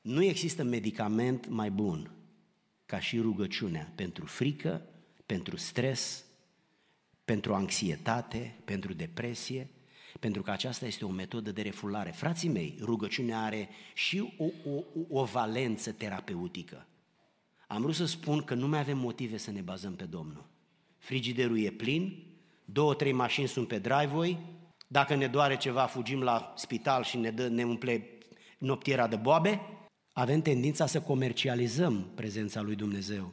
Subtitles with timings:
[0.00, 2.10] Nu există medicament mai bun
[2.86, 4.82] ca și rugăciunea pentru frică,
[5.26, 6.24] pentru stres,
[7.24, 9.70] pentru anxietate, pentru depresie,
[10.20, 12.10] pentru că aceasta este o metodă de refulare.
[12.10, 16.86] Frații mei, rugăciunea are și o, o, o valență terapeutică.
[17.66, 20.44] Am vrut să spun că nu mai avem motive să ne bazăm pe Domnul.
[20.98, 22.26] Frigiderul e plin,
[22.64, 24.38] două, trei mașini sunt pe driveway,
[24.86, 28.08] dacă ne doare ceva, fugim la spital și ne, dă, ne umple
[28.58, 29.60] noptiera de boabe,
[30.12, 33.32] avem tendința să comercializăm prezența lui Dumnezeu.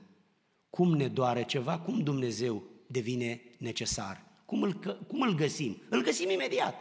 [0.69, 4.25] Cum ne doare ceva, cum Dumnezeu devine necesar.
[4.45, 4.73] Cum îl,
[5.07, 5.81] cum îl găsim?
[5.89, 6.75] Îl găsim imediat.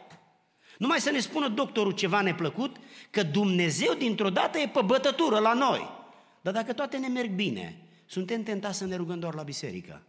[0.79, 2.77] Numai să ne spună doctorul ceva neplăcut,
[3.11, 5.89] că Dumnezeu dintr-o dată e pe bătătură la noi.
[6.41, 10.03] Dar dacă toate ne merg bine, suntem tentați să ne rugăm doar la biserică.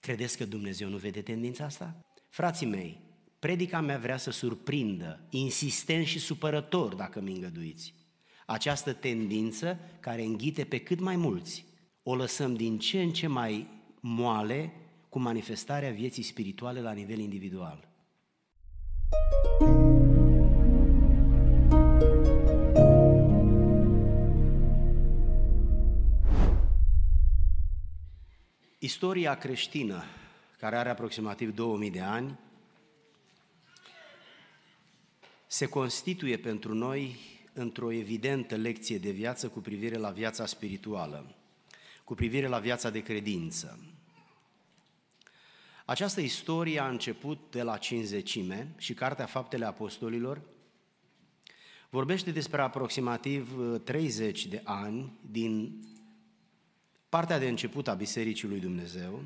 [0.00, 1.96] Credeți că Dumnezeu nu vede tendința asta?
[2.28, 3.00] Frații mei,
[3.38, 7.94] predica mea vrea să surprindă, insistent și supărător, dacă mi îngăduiți,
[8.46, 11.64] această tendință care înghite pe cât mai mulți.
[12.02, 13.68] O lăsăm din ce în ce mai
[14.00, 14.72] moale
[15.08, 17.88] cu manifestarea vieții spirituale la nivel individual.
[28.78, 30.04] Istoria creștină,
[30.58, 32.38] care are aproximativ 2000 de ani,
[35.46, 37.16] se constituie pentru noi
[37.54, 41.34] într-o evidentă lecție de viață cu privire la viața spirituală,
[42.04, 43.78] cu privire la viața de credință.
[45.84, 50.40] Această istorie a început de la cinzecime și Cartea Faptele Apostolilor
[51.90, 53.52] vorbește despre aproximativ
[53.84, 55.80] 30 uh, de ani din
[57.08, 59.22] partea de început a Bisericii lui Dumnezeu,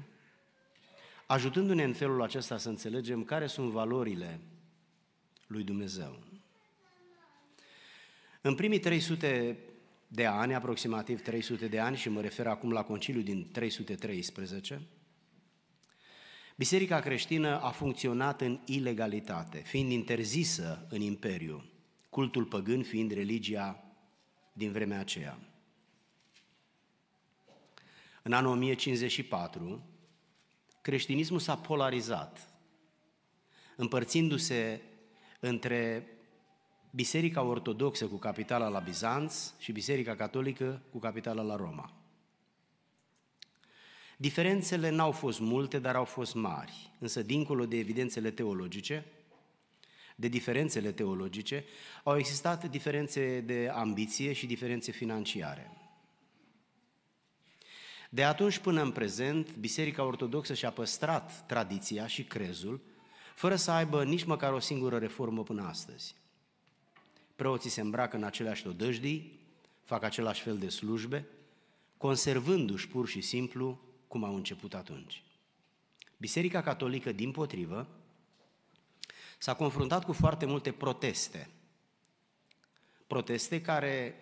[1.27, 4.41] ajutându-ne în felul acesta să înțelegem care sunt valorile
[5.47, 6.28] lui Dumnezeu.
[8.41, 9.59] În primii 300
[10.09, 14.81] de ani, aproximativ 300 de ani, și mă refer acum la conciliul din 313,
[16.59, 21.65] Biserica creștină a funcționat în ilegalitate, fiind interzisă în imperiu,
[22.09, 23.85] cultul păgân fiind religia
[24.53, 25.39] din vremea aceea.
[28.23, 29.83] În anul 1054,
[30.81, 32.49] creștinismul s-a polarizat,
[33.77, 34.81] împărțindu-se
[35.41, 36.07] între
[36.99, 41.93] Biserica Ortodoxă cu capitala la Bizanț și Biserica Catolică cu capitala la Roma.
[44.17, 46.91] Diferențele n-au fost multe, dar au fost mari.
[46.99, 49.05] Însă, dincolo de evidențele teologice,
[50.17, 51.65] de diferențele teologice,
[52.05, 55.71] au existat diferențe de ambiție și diferențe financiare.
[58.11, 62.81] De atunci până în prezent, Biserica Ortodoxă și-a păstrat tradiția și crezul,
[63.35, 66.15] fără să aibă nici măcar o singură reformă până astăzi.
[67.39, 69.39] Preoții se îmbracă în aceleași odăjdii,
[69.85, 71.27] fac același fel de slujbe,
[71.97, 75.23] conservându-și pur și simplu cum au început atunci.
[76.17, 77.89] Biserica Catolică, din potrivă,
[79.39, 81.51] s-a confruntat cu foarte multe proteste.
[83.07, 84.15] Proteste care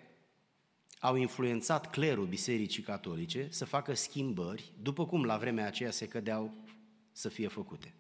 [0.98, 6.54] au influențat clerul Bisericii Catolice să facă schimbări, după cum la vremea aceea se cădeau
[7.12, 7.94] să fie făcute.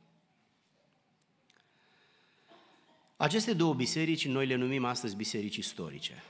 [3.16, 6.22] Aceste două biserici noi le numim astăzi biserici istorice.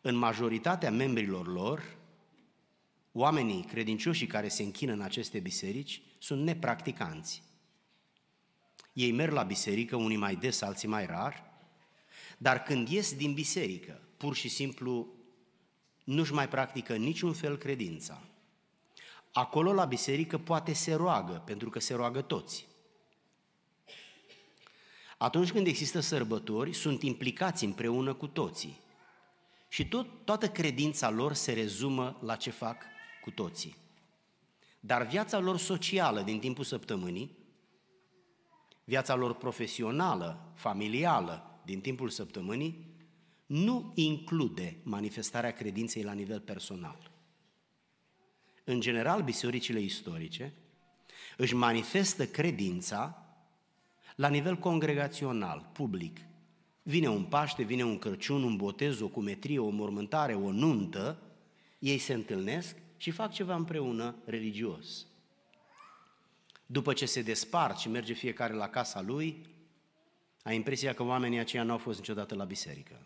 [0.00, 2.02] În majoritatea membrilor lor
[3.16, 7.42] Oamenii credincioși care se închină în aceste biserici sunt nepracticanți.
[8.92, 11.52] Ei merg la biserică, unii mai des, alții mai rar,
[12.38, 15.14] dar când ies din biserică, pur și simplu
[16.04, 18.22] nu-și mai practică niciun fel credința.
[19.32, 22.66] Acolo la biserică poate se roagă, pentru că se roagă toți.
[25.18, 28.80] Atunci când există sărbători, sunt implicați împreună cu toții.
[29.68, 32.84] Și tot, toată credința lor se rezumă la ce fac
[33.22, 33.76] cu toții.
[34.80, 37.38] Dar viața lor socială din timpul săptămânii,
[38.84, 42.92] viața lor profesională, familială din timpul săptămânii,
[43.46, 47.10] nu include manifestarea credinței la nivel personal.
[48.64, 50.54] În general, bisericile istorice
[51.36, 53.23] își manifestă credința
[54.14, 56.20] la nivel congregațional, public.
[56.82, 61.22] Vine un Paște, vine un Crăciun, un botez, o cumetrie, o mormântare, o nuntă,
[61.78, 65.06] ei se întâlnesc și fac ceva împreună religios.
[66.66, 69.46] După ce se despart și merge fiecare la casa lui,
[70.42, 73.00] ai impresia că oamenii aceia nu au fost niciodată la biserică.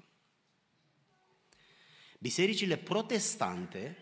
[2.18, 3.96] Bisericile protestante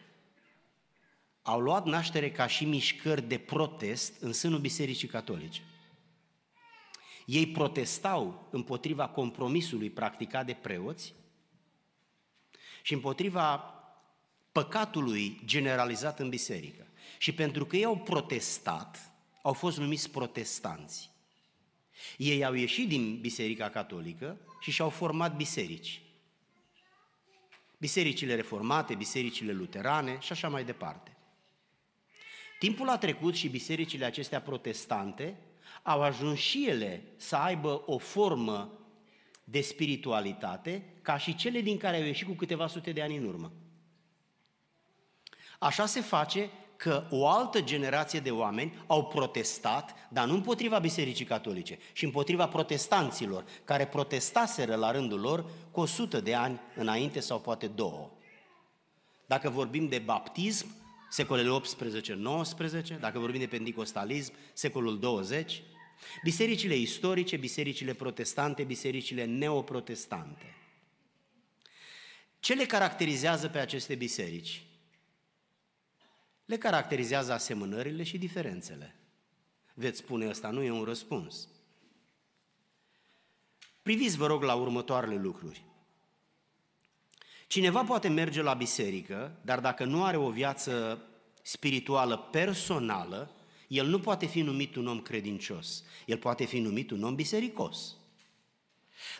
[1.43, 5.63] au luat naștere ca și mișcări de protest în sânul Bisericii Catolice.
[7.27, 11.15] Ei protestau împotriva compromisului practicat de preoți
[12.83, 13.57] și împotriva
[14.53, 16.87] păcatului generalizat în biserică.
[17.19, 19.13] Și pentru că ei au protestat,
[19.43, 21.11] au fost numiți protestanți.
[22.17, 26.03] Ei au ieșit din Biserica Catolică și și-au format biserici.
[27.79, 31.17] Bisericile reformate, bisericile luterane și așa mai departe.
[32.59, 35.37] Timpul a trecut și bisericile acestea protestante
[35.87, 38.79] au ajuns și ele să aibă o formă
[39.45, 43.25] de spiritualitate ca și cele din care au ieșit cu câteva sute de ani în
[43.25, 43.53] urmă.
[45.59, 51.25] Așa se face că o altă generație de oameni au protestat, dar nu împotriva Bisericii
[51.25, 57.41] Catolice, și împotriva protestanților, care protestaseră la rândul lor cu 100 de ani înainte sau
[57.41, 58.11] poate două.
[59.27, 60.67] Dacă vorbim de baptism,
[61.11, 61.61] secolele
[62.97, 65.63] 18-19, dacă vorbim de pentecostalism, secolul 20,
[66.23, 70.55] bisericile istorice, bisericile protestante, bisericile neoprotestante.
[72.41, 74.63] Ce le caracterizează pe aceste biserici?
[76.45, 78.95] Le caracterizează asemănările și diferențele.
[79.75, 81.49] Veți spune, ăsta nu e un răspuns.
[83.83, 85.65] Priviți, vă rog, la următoarele lucruri.
[87.47, 91.03] Cineva poate merge la biserică, dar dacă nu are o viață
[91.43, 93.36] spirituală personală,
[93.67, 95.85] el nu poate fi numit un om credincios.
[96.07, 97.97] El poate fi numit un om bisericos.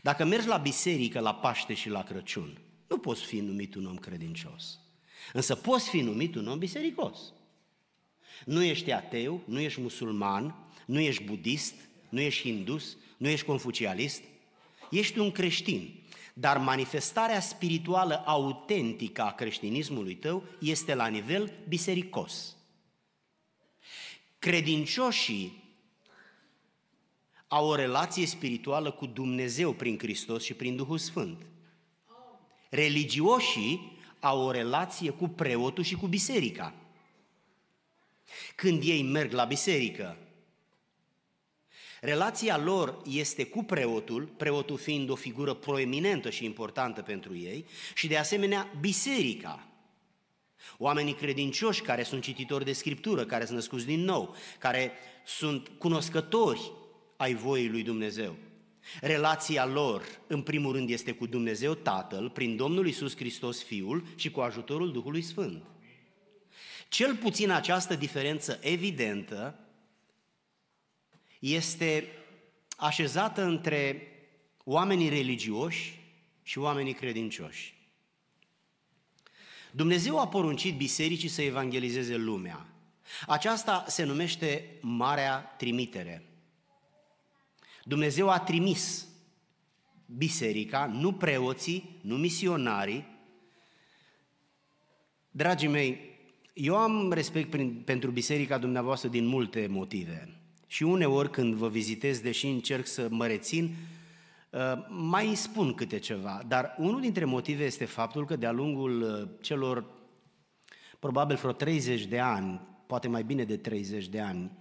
[0.03, 2.59] Dacă mergi la biserică la Paște și la Crăciun,
[2.89, 4.79] nu poți fi numit un om credincios.
[5.33, 7.19] Însă poți fi numit un om bisericos.
[8.45, 10.55] Nu ești ateu, nu ești musulman,
[10.87, 11.75] nu ești budist,
[12.09, 14.23] nu ești hindus, nu ești confucialist,
[14.91, 15.95] ești un creștin.
[16.35, 22.56] Dar manifestarea spirituală autentică a creștinismului tău este la nivel bisericos.
[24.47, 25.63] Credincioșii
[27.49, 31.47] au o relație spirituală cu Dumnezeu prin Hristos și prin Duhul Sfânt.
[32.71, 36.75] Religioșii au o relație cu preotul și cu biserica.
[38.55, 40.17] Când ei merg la biserică,
[42.01, 47.65] relația lor este cu preotul, preotul fiind o figură proeminentă și importantă pentru ei,
[47.95, 49.67] și de asemenea biserica.
[50.79, 54.93] Oamenii credincioși care sunt cititori de scriptură, care sunt născuți din nou, care
[55.25, 56.73] sunt cunoscători
[57.17, 58.37] ai voii lui Dumnezeu.
[59.01, 64.31] Relația lor, în primul rând, este cu Dumnezeu Tatăl, prin Domnul Isus Hristos Fiul și
[64.31, 65.63] cu ajutorul Duhului Sfânt.
[66.89, 69.59] Cel puțin această diferență evidentă
[71.39, 72.09] este
[72.77, 74.09] așezată între
[74.65, 76.01] oamenii religioși
[76.43, 77.76] și oamenii credincioși.
[79.77, 82.67] Dumnezeu a poruncit bisericii să evangelizeze lumea.
[83.27, 86.27] Aceasta se numește Marea Trimitere.
[87.85, 89.07] Dumnezeu a trimis
[90.07, 93.07] biserica, nu preoții, nu misionarii.
[95.31, 95.99] Dragii mei,
[96.53, 100.41] eu am respect prin, pentru biserica dumneavoastră din multe motive.
[100.67, 103.96] Și uneori când vă vizitez, deși încerc să mă rețin, uh,
[104.89, 106.43] mai spun câte ceva.
[106.47, 109.85] Dar unul dintre motive este faptul că de-a lungul uh, celor
[110.99, 114.53] probabil vreo 30 de ani, poate mai bine de 30 de ani,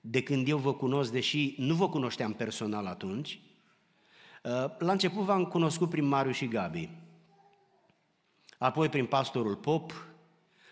[0.00, 3.40] de când eu vă cunosc, deși nu vă cunoșteam personal atunci.
[4.42, 6.90] Uh, la început v-am cunoscut prin Mariu și Gabi,
[8.58, 9.92] apoi prin pastorul Pop,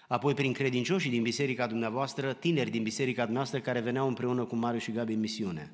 [0.09, 4.79] apoi prin credincioșii din biserica dumneavoastră, tineri din biserica dumneavoastră care veneau împreună cu Mariu
[4.79, 5.73] și Gabi în misiune.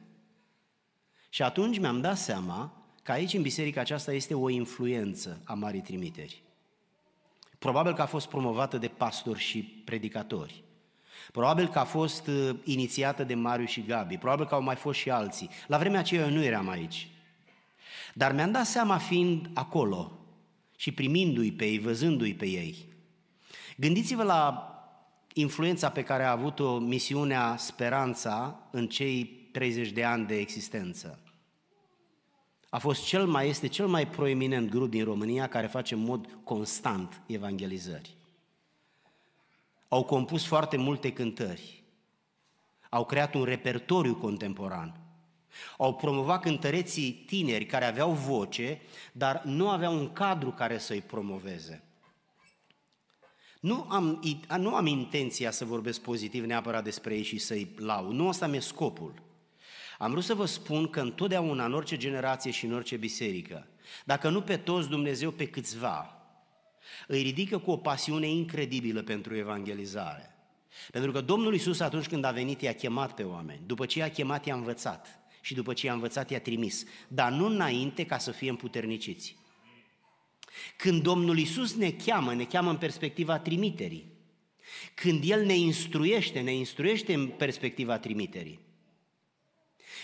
[1.28, 5.80] Și atunci mi-am dat seama că aici în biserica aceasta este o influență a Marii
[5.80, 6.42] Trimiteri.
[7.58, 10.62] Probabil că a fost promovată de pastori și predicatori.
[11.32, 14.99] Probabil că a fost uh, inițiată de Mariu și Gabi, probabil că au mai fost
[14.99, 15.50] și alții.
[15.66, 17.08] La vremea aceea eu nu eram aici.
[18.14, 20.18] Dar mi-am dat seama fiind acolo
[20.76, 22.88] și primindu-i pe ei, văzându-i pe ei.
[23.76, 24.68] Gândiți-vă la
[25.32, 31.23] influența pe care a avut-o misiunea Speranța în cei 30 de ani de existență.
[32.74, 36.38] A fost cel mai, este cel mai proeminent grup din România care face în mod
[36.44, 38.16] constant evangelizări.
[39.88, 41.82] Au compus foarte multe cântări.
[42.90, 45.00] Au creat un repertoriu contemporan.
[45.78, 48.80] Au promovat cântăreții tineri care aveau voce,
[49.12, 51.82] dar nu aveau un cadru care să-i promoveze.
[53.60, 54.22] Nu am,
[54.58, 58.12] nu am intenția să vorbesc pozitiv neapărat despre ei și să-i lau.
[58.12, 59.22] Nu asta mi-e scopul.
[59.98, 63.66] Am vrut să vă spun că întotdeauna, în orice generație și în orice biserică,
[64.04, 66.18] dacă nu pe toți Dumnezeu, pe câțiva,
[67.06, 70.28] îi ridică cu o pasiune incredibilă pentru evangelizare.
[70.90, 74.10] Pentru că Domnul Isus atunci când a venit i-a chemat pe oameni, după ce i-a
[74.10, 78.30] chemat i-a învățat și după ce i-a învățat i-a trimis, dar nu înainte ca să
[78.30, 79.36] fie împuterniciți.
[80.76, 84.12] Când Domnul Isus ne cheamă, ne cheamă în perspectiva trimiterii.
[84.94, 88.63] Când El ne instruiește, ne instruiește în perspectiva trimiterii.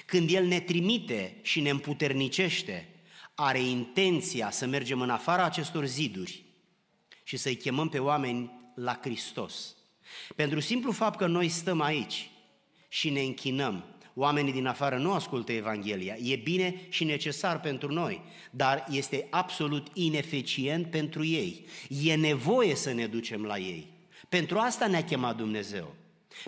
[0.06, 2.88] Când El ne trimite și ne împuternicește,
[3.34, 6.44] are intenția să mergem în afara acestor ziduri
[7.22, 9.76] și să-i chemăm pe oameni la Hristos.
[10.36, 12.30] Pentru simplu fapt că noi stăm aici
[12.88, 16.16] și ne închinăm, oamenii din afară nu ascultă Evanghelia.
[16.22, 21.66] E bine și necesar pentru noi, dar este absolut ineficient pentru ei.
[21.88, 23.86] E nevoie să ne ducem la ei.
[24.28, 25.94] Pentru asta ne-a chemat Dumnezeu.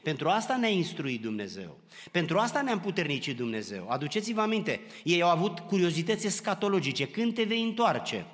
[0.03, 1.79] Pentru asta ne-a instruit Dumnezeu.
[2.11, 3.89] Pentru asta ne-a împuternicit Dumnezeu.
[3.89, 7.07] Aduceți-vă aminte, ei au avut curiozități escatologice.
[7.07, 8.27] Când te vei întoarce?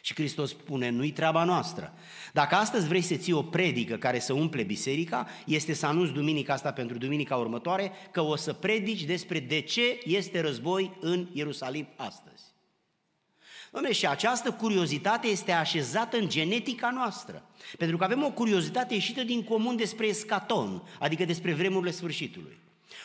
[0.00, 1.94] Și Hristos spune, nu-i treaba noastră.
[2.32, 6.52] Dacă astăzi vrei să ții o predică care să umple biserica, este să anunți duminica
[6.52, 11.88] asta pentru duminica următoare, că o să predici despre de ce este război în Ierusalim
[11.96, 12.45] astăzi.
[13.76, 17.42] Dom'le, și această curiozitate este așezată în genetica noastră.
[17.78, 22.58] Pentru că avem o curiozitate ieșită din comun despre escaton, adică despre vremurile sfârșitului.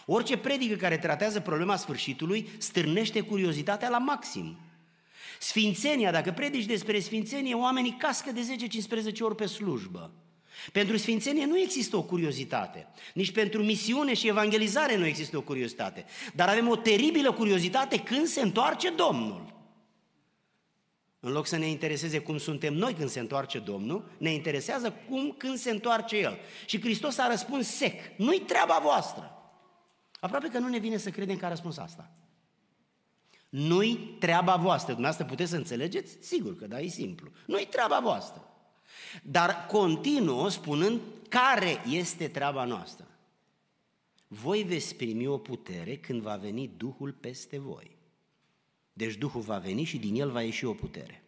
[0.06, 4.58] Orice predică care tratează problema sfârșitului stârnește curiozitatea la maxim.
[5.40, 8.42] Sfințenia, dacă predici despre sfințenie, oamenii cască de
[9.12, 10.12] 10-15 ori pe slujbă.
[10.72, 12.88] Pentru sfințenie nu există o curiozitate.
[13.13, 16.06] Nici pentru misiune și evangelizare nu există o curiozitate.
[16.34, 19.50] Dar avem o teribilă curiozitate când se întoarce Domnul.
[21.24, 25.32] În loc să ne intereseze cum suntem noi când se întoarce Domnul, ne interesează cum
[25.38, 26.38] când se întoarce El.
[26.66, 29.36] Și Hristos a răspuns sec, nu-i treaba voastră.
[30.20, 32.12] Aproape că nu ne vine să credem că a răspuns asta.
[33.50, 34.92] Nu-i treaba voastră.
[34.92, 36.18] Dumneavoastră puteți să înțelegeți?
[36.20, 37.32] Sigur că da, e simplu.
[37.46, 38.46] Nu-i treaba voastră.
[39.24, 43.08] Dar continuă spunând care este treaba noastră.
[44.28, 48.00] Voi veți primi o putere când va veni Duhul peste voi.
[49.01, 51.24] Deci Duhul va veni și din el va ieși o putere.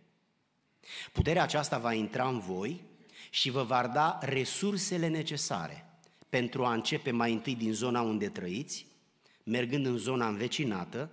[1.12, 2.82] Puterea aceasta va intra în voi
[3.30, 5.86] și vă va da resursele necesare
[6.30, 8.86] pentru a începe mai întâi din zona unde trăiți,
[9.44, 11.12] mergând în zona învecinată,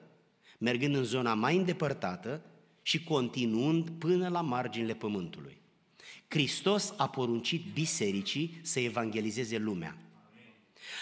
[0.58, 2.42] mergând în zona mai îndepărtată
[2.82, 5.56] și continuând până la marginile pământului.
[6.28, 9.96] Hristos a poruncit bisericii să evangelizeze lumea.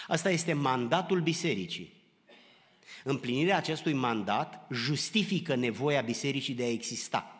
[0.07, 1.98] Asta este mandatul bisericii.
[3.03, 7.33] Împlinirea acestui mandat justifică nevoia bisericii de a exista.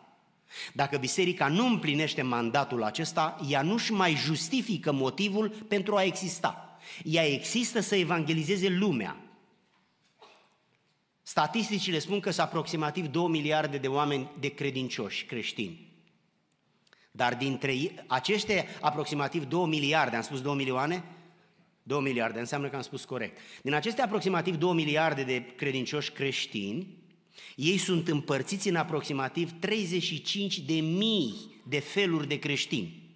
[0.73, 6.79] Dacă biserica nu împlinește mandatul acesta, ea nu-și mai justifică motivul pentru a exista.
[7.03, 9.17] Ea există să evangelizeze lumea.
[11.21, 15.87] Statisticile spun că sunt aproximativ 2 miliarde de oameni de credincioși creștini.
[17.11, 17.73] Dar dintre
[18.07, 21.03] acești aproximativ 2 miliarde, am spus 2 milioane,
[21.89, 23.37] 2 miliarde, înseamnă că am spus corect.
[23.61, 26.87] Din aceste aproximativ 2 miliarde de credincioși creștini,
[27.55, 31.33] ei sunt împărțiți în aproximativ 35 de mii
[31.67, 33.09] de feluri de creștini.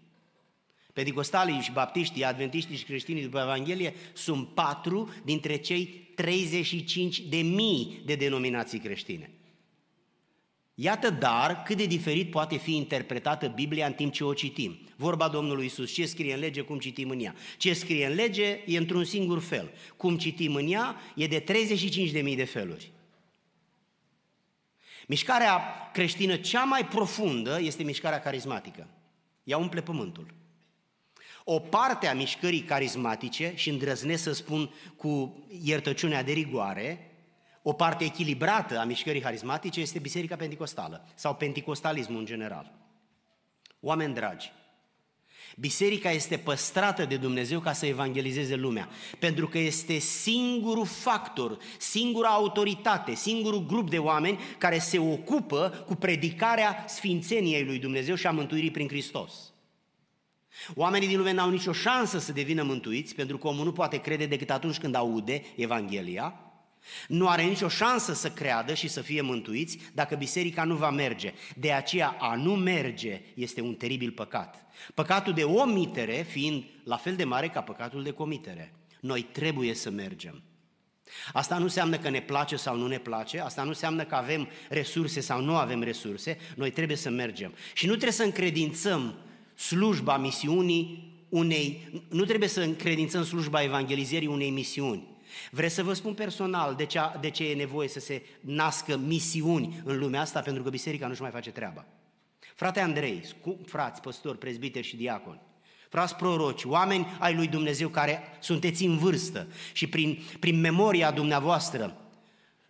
[0.93, 8.01] Pedicostalii și baptiștii, adventiștii și creștinii după Evanghelie sunt patru dintre cei 35 de mii
[8.05, 9.31] de denominații creștine.
[10.75, 14.79] Iată dar cât de diferit poate fi interpretată Biblia în timp ce o citim.
[14.95, 17.35] Vorba Domnului Isus, ce scrie în lege, cum citim în ea.
[17.57, 19.71] Ce scrie în lege e într-un singur fel.
[19.97, 22.91] Cum citim în ea e de 35.000 de feluri.
[25.07, 25.61] Mișcarea
[25.93, 28.87] creștină cea mai profundă este mișcarea carismatică.
[29.43, 30.33] Ea umple pământul.
[31.43, 37.12] O parte a mișcării carismatice, și îndrăznesc să spun cu iertăciunea de rigoare,
[37.63, 42.71] o parte echilibrată a mișcării harismatice este Biserica Pentecostală sau Pentecostalismul în general.
[43.79, 44.51] Oameni dragi,
[45.57, 48.89] Biserica este păstrată de Dumnezeu ca să evangelizeze lumea,
[49.19, 55.95] pentru că este singurul factor, singura autoritate, singurul grup de oameni care se ocupă cu
[55.95, 59.33] predicarea sfințeniei lui Dumnezeu și a mântuirii prin Hristos.
[60.75, 64.25] Oamenii din lume n-au nicio șansă să devină mântuiți, pentru că omul nu poate crede
[64.25, 66.42] decât atunci când aude Evanghelia,
[67.07, 71.33] nu are nicio șansă să creadă și să fie mântuiți dacă biserica nu va merge.
[71.55, 74.65] De aceea a nu merge este un teribil păcat.
[74.93, 78.73] Păcatul de omitere fiind la fel de mare ca păcatul de comitere.
[78.99, 80.43] Noi trebuie să mergem.
[81.33, 84.47] Asta nu înseamnă că ne place sau nu ne place, asta nu înseamnă că avem
[84.69, 87.53] resurse sau nu avem resurse, noi trebuie să mergem.
[87.73, 89.15] Și nu trebuie să încredințăm
[89.55, 95.12] slujba misiunii unei, nu trebuie să încredințăm slujba evangelizării unei misiuni.
[95.51, 99.81] Vreți să vă spun personal de ce, de ce e nevoie să se nască misiuni
[99.83, 101.85] în lumea asta, pentru că biserica nu-și mai face treaba.
[102.55, 103.25] Frate Andrei,
[103.65, 105.41] frați, păstori, prezbiteri și diaconi,
[105.89, 111.97] frați proroci, oameni ai lui Dumnezeu care sunteți în vârstă și prin, prin memoria dumneavoastră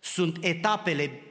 [0.00, 1.22] sunt etapele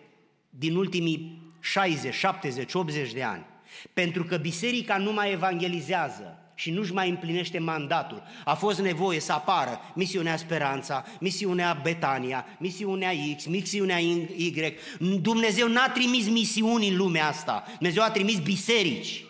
[0.49, 3.45] din ultimii 60, 70, 80 de ani.
[3.93, 8.23] Pentru că biserica nu mai evangelizează și nu-și mai împlinește mandatul.
[8.45, 14.75] A fost nevoie să apară misiunea Speranța, misiunea Betania, misiunea X, misiunea Y.
[15.21, 17.63] Dumnezeu n-a trimis misiuni în lumea asta.
[17.77, 19.25] Dumnezeu a trimis biserici.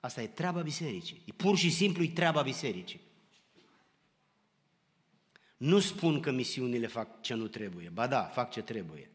[0.00, 1.22] Asta e treaba bisericii.
[1.24, 3.00] E pur și simplu e treaba bisericii.
[5.56, 7.90] Nu spun că misiunile fac ce nu trebuie.
[7.92, 9.10] Ba da, fac ce trebuie.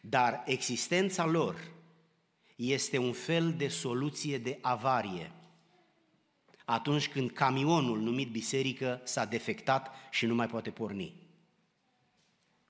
[0.00, 1.70] Dar existența lor
[2.56, 5.32] este un fel de soluție de avarie.
[6.70, 11.14] Atunci când camionul numit biserică s-a defectat și nu mai poate porni.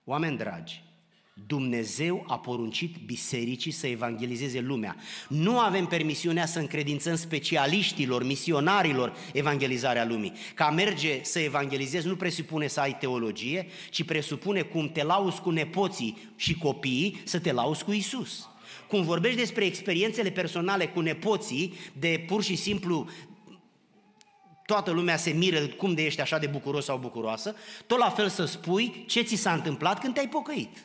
[0.04, 0.83] Oameni dragi,
[1.47, 4.97] Dumnezeu a poruncit bisericii să evangelizeze lumea.
[5.28, 10.33] Nu avem permisiunea să încredințăm specialiștilor, misionarilor evangelizarea lumii.
[10.54, 15.50] Ca merge să evangelizezi nu presupune să ai teologie, ci presupune cum te lauzi cu
[15.50, 18.49] nepoții și copiii să te lauzi cu Isus.
[18.88, 23.09] Cum vorbești despre experiențele personale cu nepoții, de pur și simplu
[24.71, 27.55] toată lumea se miră cum de ești așa de bucuros sau bucuroasă,
[27.87, 30.85] tot la fel să spui ce ți s-a întâmplat când te-ai pocăit.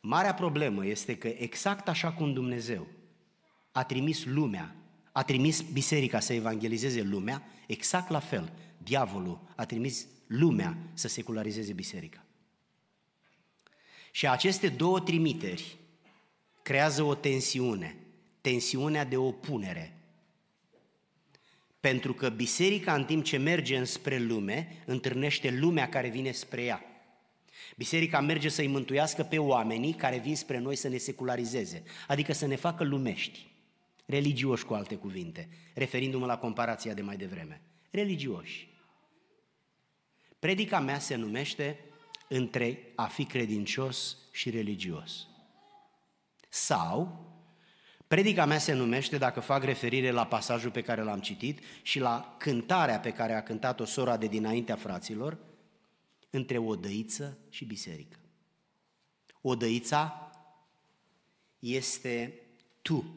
[0.00, 2.86] Marea problemă este că exact așa cum Dumnezeu
[3.72, 4.74] a trimis lumea,
[5.12, 11.72] a trimis biserica să evangelizeze lumea, exact la fel, diavolul a trimis lumea să secularizeze
[11.72, 12.24] biserica.
[14.10, 15.76] Și aceste două trimiteri
[16.62, 17.96] creează o tensiune,
[18.40, 19.99] tensiunea de opunere.
[21.80, 26.84] Pentru că biserica, în timp ce merge înspre lume, întâlnește lumea care vine spre ea.
[27.76, 32.46] Biserica merge să-i mântuiască pe oamenii care vin spre noi să ne secularizeze, adică să
[32.46, 33.46] ne facă lumești,
[34.06, 37.60] religioși cu alte cuvinte, referindu-mă la comparația de mai devreme.
[37.90, 38.68] Religioși.
[40.38, 41.78] Predica mea se numește
[42.28, 45.26] între a fi credincios și religios.
[46.48, 47.24] Sau,
[48.10, 52.36] predica mea se numește, dacă fac referire la pasajul pe care l-am citit și la
[52.38, 55.38] cântarea pe care a cântat-o sora de dinaintea fraților,
[56.30, 58.18] între odăiță și biserică.
[59.40, 60.30] Odăița
[61.58, 62.40] este
[62.82, 63.14] tu.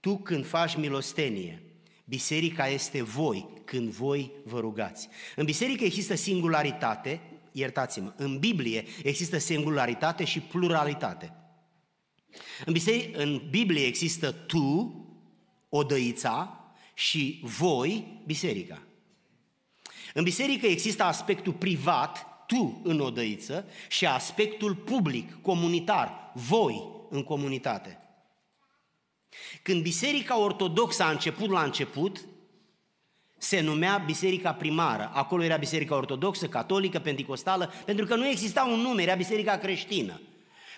[0.00, 1.62] Tu când faci milostenie,
[2.04, 5.08] biserica este voi când voi vă rugați.
[5.36, 7.20] În biserică există singularitate,
[7.52, 11.37] iertați-mă, în Biblie există singularitate și pluralitate.
[12.64, 14.94] În, biserică, în Biblie există tu,
[15.68, 16.52] odăița,
[16.94, 18.82] și voi, biserica.
[20.14, 27.98] În biserică există aspectul privat, tu în odăiță, și aspectul public, comunitar, voi în comunitate.
[29.62, 32.24] Când Biserica Ortodoxă a început la început,
[33.36, 35.10] se numea Biserica Primară.
[35.14, 40.20] Acolo era Biserica Ortodoxă, Catolică, Pentecostală, pentru că nu exista un nume, era Biserica Creștină.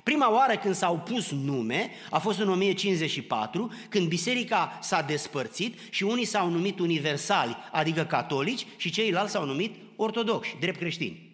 [0.02, 6.02] Prima oară când s-au pus nume a fost în 1054, când biserica s-a despărțit și
[6.02, 11.28] unii s-au numit universali, adică catolici, și ceilalți s-au numit ortodoxi, drept creștini.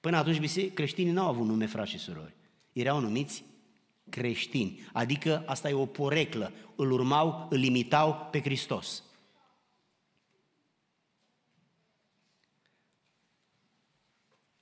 [0.00, 2.34] Până atunci creștinii nu au avut nume frați și surori.
[2.72, 3.44] Erau numiți
[4.08, 9.02] creștini, adică asta e o poreclă, îl urmau, îl imitau pe Hristos.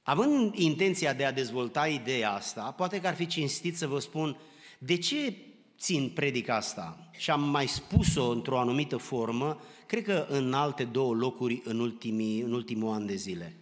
[0.09, 4.37] Având intenția de a dezvolta ideea asta, poate că ar fi cinstit să vă spun
[4.79, 5.37] de ce
[5.79, 7.11] țin predica asta.
[7.18, 12.40] Și am mai spus-o într-o anumită formă, cred că în alte două locuri în, ultimii,
[12.40, 13.57] în ultimul an de zile.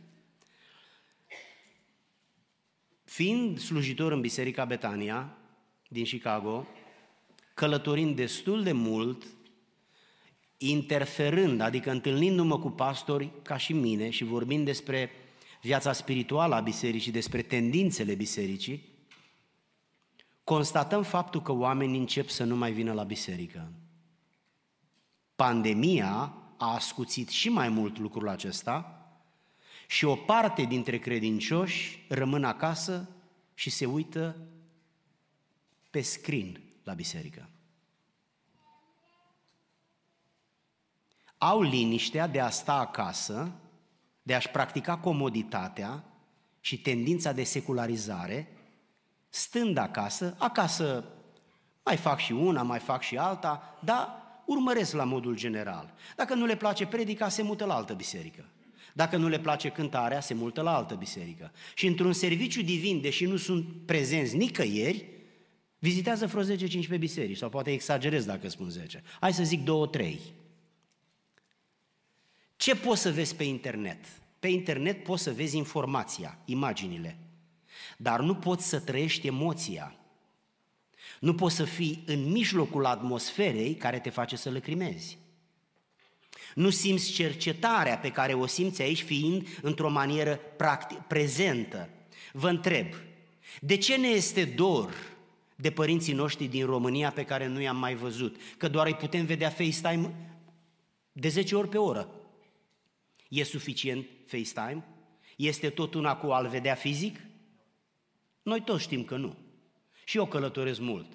[3.04, 5.36] Fiind slujitor în Biserica Betania
[5.88, 6.66] din Chicago,
[7.54, 9.26] călătorind destul de mult,
[10.56, 15.10] interferând, adică întâlnindu-mă cu pastori ca și mine și vorbind despre
[15.60, 18.94] viața spirituală a bisericii, despre tendințele bisericii,
[20.44, 23.72] constatăm faptul că oamenii încep să nu mai vină la biserică.
[25.36, 28.90] Pandemia a ascuțit și mai mult lucrul acesta
[29.86, 33.08] și o parte dintre credincioși rămân acasă
[33.54, 34.36] și se uită
[35.90, 37.48] pe screen la biserică.
[41.38, 43.52] Au liniștea de a sta acasă,
[44.26, 46.04] de a-și practica comoditatea
[46.60, 48.48] și tendința de secularizare,
[49.28, 51.04] stând acasă, acasă
[51.84, 54.08] mai fac și una, mai fac și alta, dar
[54.46, 55.94] urmăresc la modul general.
[56.16, 58.44] Dacă nu le place predica, se mută la altă biserică.
[58.94, 61.52] Dacă nu le place cântarea, se multă la altă biserică.
[61.74, 65.08] Și într-un serviciu divin, deși nu sunt prezenți nicăieri,
[65.78, 66.56] vizitează vreo
[66.96, 69.02] 10-15 biserici, sau poate exagerez dacă spun 10.
[69.20, 70.18] Hai să zic 2-3.
[72.66, 74.04] Ce poți să vezi pe internet?
[74.38, 77.18] Pe internet poți să vezi informația, imaginile.
[77.96, 79.94] dar nu poți să trăiești emoția.
[81.20, 85.18] Nu poți să fii în mijlocul atmosferei care te face să lăcrimezi.
[86.54, 91.88] Nu simți cercetarea pe care o simți aici fiind într-o manieră practic, prezentă.
[92.32, 92.86] Vă întreb,
[93.60, 94.94] de ce ne este dor
[95.56, 98.36] de părinții noștri din România pe care nu i-am mai văzut?
[98.56, 100.14] Că doar îi putem vedea FaceTime
[101.12, 102.15] de 10 ori pe oră.
[103.28, 104.84] E suficient FaceTime?
[105.36, 107.20] Este tot una cu a-l vedea fizic?
[108.42, 109.36] Noi toți știm că nu.
[110.04, 111.06] Și eu călătoresc mult.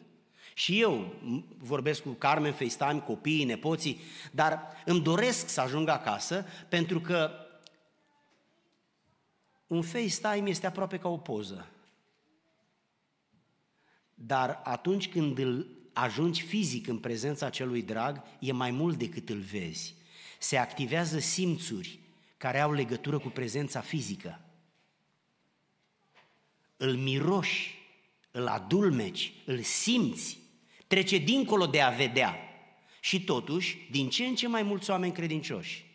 [0.54, 1.16] Și eu
[1.58, 4.00] vorbesc cu Carmen, FaceTime, copiii, nepoții,
[4.32, 7.32] dar îmi doresc să ajung acasă pentru că
[9.68, 11.68] un FaceTime este aproape ca o poză.
[14.14, 19.40] Dar atunci când îl ajungi fizic în prezența celui drag, e mai mult decât îl
[19.40, 19.96] vezi.
[20.40, 22.00] Se activează simțuri
[22.42, 24.40] care au legătură cu prezența fizică.
[26.78, 27.78] Îl miroși,
[28.32, 30.38] îl adulmeci, îl simți,
[30.88, 32.36] trece dincolo de a vedea.
[33.00, 35.86] Și totuși, din ce în ce mai mulți oameni credincioși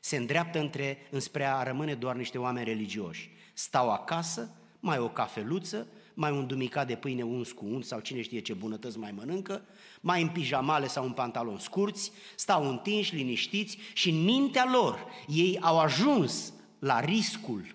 [0.00, 3.30] se îndreaptă între, înspre a rămâne doar niște oameni religioși.
[3.52, 5.86] Stau acasă, mai o cafeluță,
[6.18, 9.64] mai un dumicat de pâine uns cu unt sau cine știe ce bunătăți mai mănâncă,
[10.00, 15.58] mai în pijamale sau în pantaloni scurți, stau întinși, liniștiți și în mintea lor ei
[15.60, 17.74] au ajuns la riscul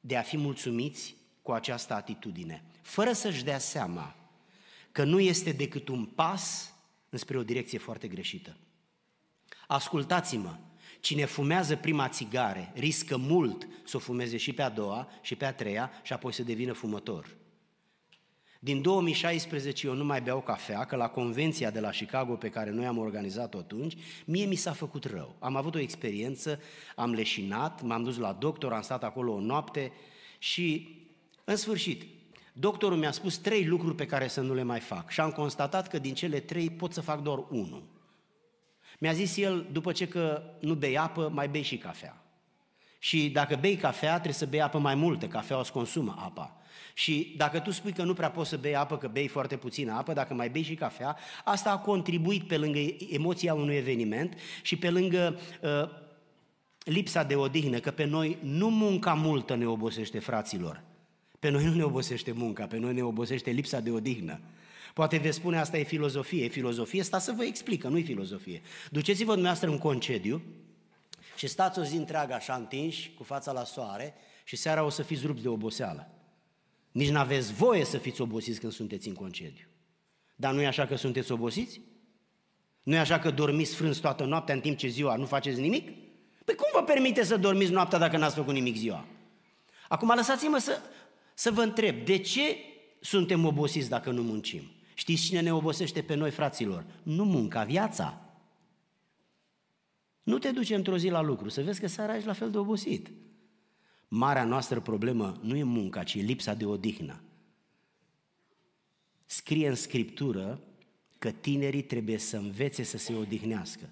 [0.00, 4.14] de a fi mulțumiți cu această atitudine, fără să-și dea seama
[4.92, 6.74] că nu este decât un pas
[7.08, 8.56] înspre o direcție foarte greșită.
[9.66, 10.56] Ascultați-mă,
[11.00, 15.44] cine fumează prima țigare riscă mult să o fumeze și pe a doua și pe
[15.44, 17.36] a treia și apoi să devină fumător.
[18.66, 22.70] Din 2016 eu nu mai beau cafea, că la convenția de la Chicago pe care
[22.70, 25.36] noi am organizat-o atunci, mie mi s-a făcut rău.
[25.38, 26.60] Am avut o experiență,
[26.94, 29.92] am leșinat, m-am dus la doctor, am stat acolo o noapte
[30.38, 30.88] și,
[31.44, 32.02] în sfârșit,
[32.52, 35.88] doctorul mi-a spus trei lucruri pe care să nu le mai fac și am constatat
[35.88, 37.82] că din cele trei pot să fac doar unul.
[38.98, 42.20] Mi-a zis el, după ce că nu bei apă, mai bei și cafea.
[42.98, 46.56] Și dacă bei cafea, trebuie să bei apă mai multă, cafeaua îți consumă apa.
[46.94, 49.92] Și dacă tu spui că nu prea poți să bei apă, că bei foarte puțină
[49.92, 52.78] apă, dacă mai bei și cafea, asta a contribuit pe lângă
[53.10, 55.88] emoția unui eveniment și pe lângă uh,
[56.84, 60.82] lipsa de odihnă, că pe noi nu munca multă ne obosește, fraților.
[61.38, 64.40] Pe noi nu ne obosește munca, pe noi ne obosește lipsa de odihnă.
[64.96, 66.44] Poate veți spune asta e filozofie.
[66.44, 67.02] E filozofie?
[67.02, 68.62] Sta să vă explică, nu e filozofie.
[68.90, 70.42] Duceți-vă dumneavoastră în concediu
[71.36, 75.02] și stați o zi întreagă așa întinși, cu fața la soare și seara o să
[75.02, 76.10] fiți rupți de oboseală.
[76.92, 79.64] Nici nu aveți voie să fiți obosiți când sunteți în concediu.
[80.36, 81.80] Dar nu e așa că sunteți obosiți?
[82.82, 85.88] Nu e așa că dormiți frâns toată noaptea în timp ce ziua nu faceți nimic?
[86.44, 89.06] Păi cum vă permite să dormiți noaptea dacă n-ați făcut nimic ziua?
[89.88, 90.80] Acum lăsați-mă să,
[91.34, 92.56] să vă întreb, de ce
[93.00, 94.70] suntem obosiți dacă nu muncim?
[94.98, 96.84] Știți cine ne obosește pe noi, fraților?
[97.02, 98.20] Nu munca, viața.
[100.22, 102.58] Nu te duci într-o zi la lucru, să vezi că seara ești la fel de
[102.58, 103.10] obosit.
[104.08, 107.20] Marea noastră problemă nu e munca, ci e lipsa de odihnă.
[109.24, 110.60] Scrie în Scriptură
[111.18, 113.90] că tinerii trebuie să învețe să se odihnească.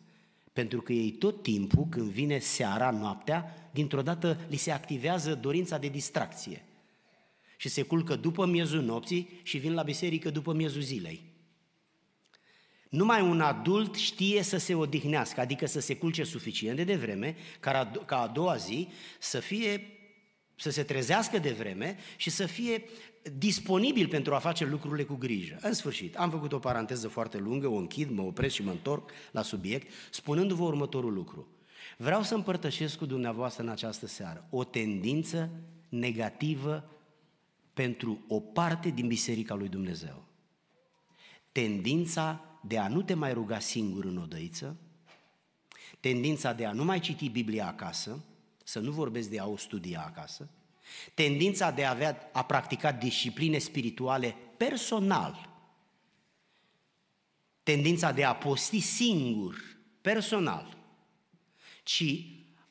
[0.53, 5.79] Pentru că ei tot timpul, când vine seara, noaptea, dintr-o dată li se activează dorința
[5.79, 6.65] de distracție.
[7.57, 11.33] Și se culcă după miezul nopții și vin la biserică după miezul zilei.
[12.89, 17.95] Numai un adult știe să se odihnească, adică să se culce suficient de devreme, ca
[18.09, 18.89] a doua zi
[19.19, 19.89] să fie
[20.57, 22.85] să se trezească de vreme și să fie
[23.39, 25.59] disponibil pentru a face lucrurile cu grijă.
[25.61, 29.11] În sfârșit, am făcut o paranteză foarte lungă, o închid, mă opresc și mă întorc
[29.31, 31.49] la subiect, spunându-vă următorul lucru.
[31.97, 35.51] Vreau să împărtășesc cu dumneavoastră în această seară o tendință
[35.89, 36.89] negativă
[37.75, 40.25] pentru o parte din Biserica lui Dumnezeu.
[41.53, 44.77] Tendința de a nu te mai ruga singur în odăiță,
[46.01, 48.25] tendința de a nu mai citi Biblia acasă,
[48.65, 50.49] să nu vorbesc de a o studia acasă,
[51.15, 55.49] tendința de a, avea, a practica discipline spirituale personal,
[57.63, 59.57] tendința de a posti singur,
[60.01, 60.77] personal,
[61.83, 62.25] ci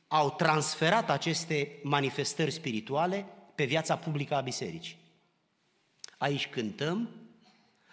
[0.07, 4.97] au transferat aceste manifestări spirituale pe viața publică a bisericii.
[6.17, 7.09] Aici cântăm,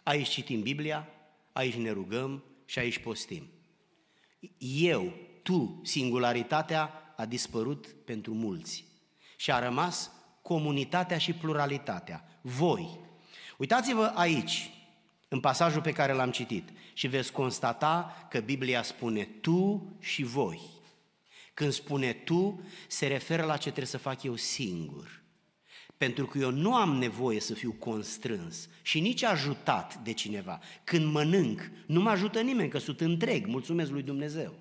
[0.02, 1.08] aici citim Biblia,
[1.52, 3.50] aici ne rugăm și aici postim.
[4.58, 8.84] Eu, tu, singularitatea a dispărut pentru mulți
[9.36, 10.10] și a rămas
[10.42, 12.38] comunitatea și pluralitatea.
[12.40, 12.98] Voi.
[13.56, 14.70] Uitați-vă aici,
[15.28, 20.60] în pasajul pe care l-am citit, și veți constata că Biblia spune tu și voi.
[21.54, 25.19] Când spune tu, se referă la ce trebuie să fac eu singur.
[26.00, 30.60] Pentru că eu nu am nevoie să fiu constrâns și nici ajutat de cineva.
[30.84, 34.54] Când mănânc, nu mă ajută nimeni, că sunt întreg, mulțumesc lui Dumnezeu.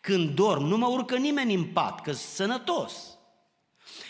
[0.00, 3.18] Când dorm, nu mă urcă nimeni în pat, că sunt sănătos.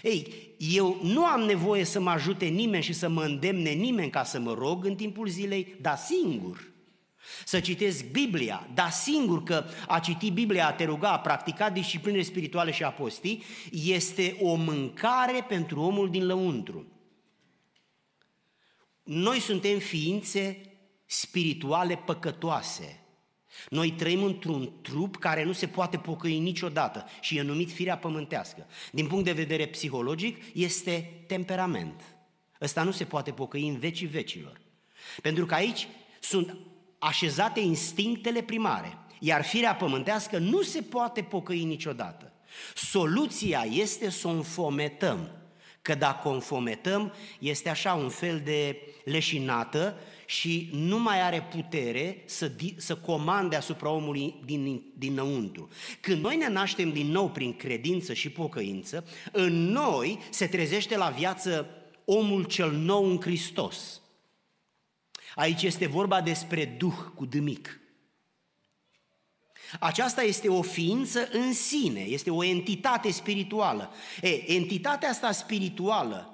[0.03, 4.25] Ei, eu nu am nevoie să mă ajute nimeni și să mă îndemne nimeni ca
[4.25, 6.73] să mă rog în timpul zilei, dar singur.
[7.45, 12.23] Să citesc Biblia, dar singur că a citi Biblia, a te ruga, a practica discipline
[12.23, 16.87] spirituale și a posti, este o mâncare pentru omul din lăuntru.
[19.03, 20.61] Noi suntem ființe
[21.07, 22.99] spirituale păcătoase.
[23.69, 28.67] Noi trăim într-un trup care nu se poate pocăi niciodată și e numit firea pământească.
[28.93, 32.03] Din punct de vedere psihologic, este temperament.
[32.61, 34.61] Ăsta nu se poate pocăi în vecii vecilor.
[35.23, 35.89] Pentru că aici
[36.21, 36.57] sunt
[37.05, 42.33] așezate instinctele primare, iar firea pământească nu se poate pocăi niciodată.
[42.75, 45.31] Soluția este să o înfometăm,
[45.83, 52.23] că dacă o înfometăm, este așa un fel de leșinată și nu mai are putere
[52.27, 55.69] să, să comande asupra omului din, dinăuntru.
[56.01, 61.09] Când noi ne naștem din nou prin credință și pocăință, în noi se trezește la
[61.09, 61.67] viață
[62.05, 63.99] omul cel nou în Hristos.
[65.35, 67.79] Aici este vorba despre Duh cu dâmic.
[69.81, 73.93] Aceasta este o ființă în sine, este o entitate spirituală.
[74.21, 76.29] E, entitatea asta spirituală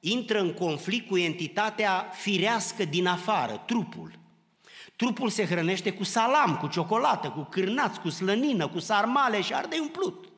[0.00, 4.18] intră în conflict cu entitatea firească din afară, trupul.
[4.96, 9.76] Trupul se hrănește cu salam, cu ciocolată, cu cârnați, cu slănină, cu sarmale și arde
[9.80, 10.28] umplut.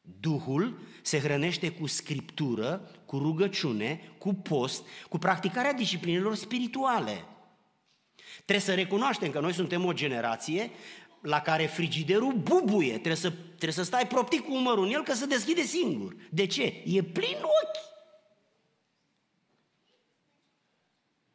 [0.00, 7.24] Duhul se hrănește cu scriptură, cu rugăciune, cu post, cu practicarea disciplinelor spirituale.
[8.34, 10.70] Trebuie să recunoaștem că noi suntem o generație
[11.20, 15.14] la care frigiderul bubuie, trebuie să, trebuie să stai proptic cu umărul în el că
[15.14, 16.16] se deschide singur.
[16.30, 16.82] De ce?
[16.84, 17.88] E plin ochi.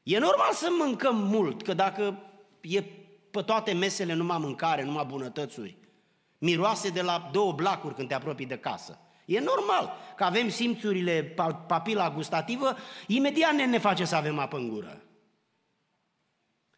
[0.04, 2.24] E normal să mâncăm mult, că dacă
[2.62, 2.82] e
[3.32, 5.78] pe toate mesele numai mâncare, numai bunătățuri,
[6.38, 9.00] miroase de la două blacuri când te apropii de casă.
[9.26, 11.24] E normal că avem simțurile,
[11.68, 15.02] papila gustativă, imediat ne, ne face să avem apă în gură.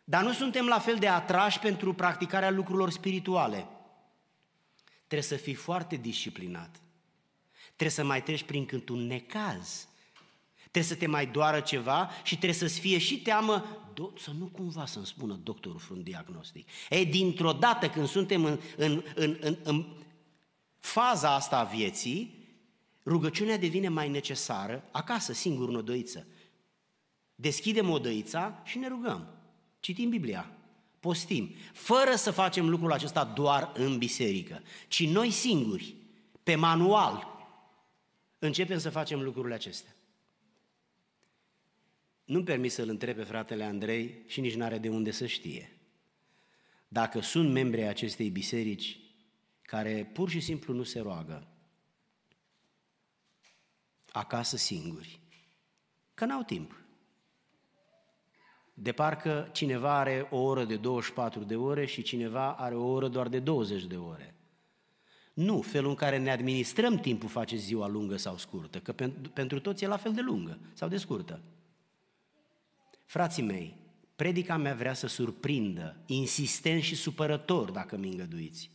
[0.03, 3.67] Dar nu suntem la fel de atrași pentru practicarea lucrurilor spirituale.
[4.95, 6.81] Trebuie să fii foarte disciplinat.
[7.65, 9.87] Trebuie să mai treci prin cânt un necaz.
[10.57, 14.45] Trebuie să te mai doară ceva și trebuie să-ți fie și teamă do- să nu
[14.45, 16.67] cumva să-mi spună doctorul vreun diagnostic.
[16.89, 19.85] Ei, dintr-o dată când suntem în, în, în, în, în
[20.79, 22.36] faza asta a vieții,
[23.07, 26.27] rugăciunea devine mai necesară, acasă, singur, în odăiță.
[27.35, 29.27] Deschidem odăița și ne rugăm.
[29.79, 30.51] Citim Biblia,
[30.99, 35.95] postim, fără să facem lucrul acesta doar în biserică, ci noi singuri,
[36.43, 37.27] pe manual,
[38.39, 39.95] începem să facem lucrurile acestea.
[42.25, 45.77] Nu-mi permis să-l întreb pe fratele Andrei și nici n-are de unde să știe.
[46.87, 48.99] Dacă sunt membri ai acestei biserici
[49.61, 51.47] care pur și simplu nu se roagă,
[54.17, 55.19] acasă singuri,
[56.13, 56.81] că n-au timp.
[58.73, 63.07] De parcă cineva are o oră de 24 de ore și cineva are o oră
[63.07, 64.35] doar de 20 de ore.
[65.33, 69.59] Nu, felul în care ne administrăm timpul face ziua lungă sau scurtă, că pentru, pentru
[69.59, 71.41] toți e la fel de lungă sau de scurtă.
[73.05, 73.77] Frații mei,
[74.15, 78.71] predica mea vrea să surprindă, insistent și supărător, dacă mi îngăduiți,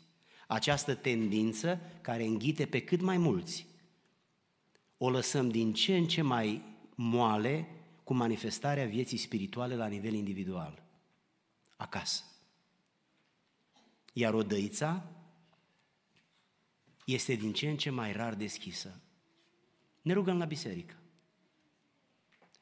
[0.46, 3.66] această tendință care înghite pe cât mai mulți.
[5.04, 6.62] O lăsăm din ce în ce mai
[6.94, 7.68] moale
[8.04, 10.82] cu manifestarea vieții spirituale la nivel individual,
[11.76, 12.24] acasă.
[14.12, 15.10] Iar odăița
[17.04, 19.00] este din ce în ce mai rar deschisă.
[20.02, 20.96] Ne rugăm la biserică.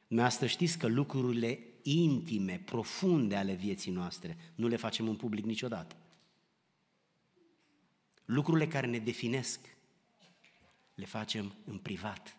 [0.06, 5.96] Noastră știți că lucrurile intime, profunde ale vieții noastre nu le facem în public niciodată.
[8.24, 9.78] Lucrurile care ne definesc
[11.00, 12.36] le facem în privat.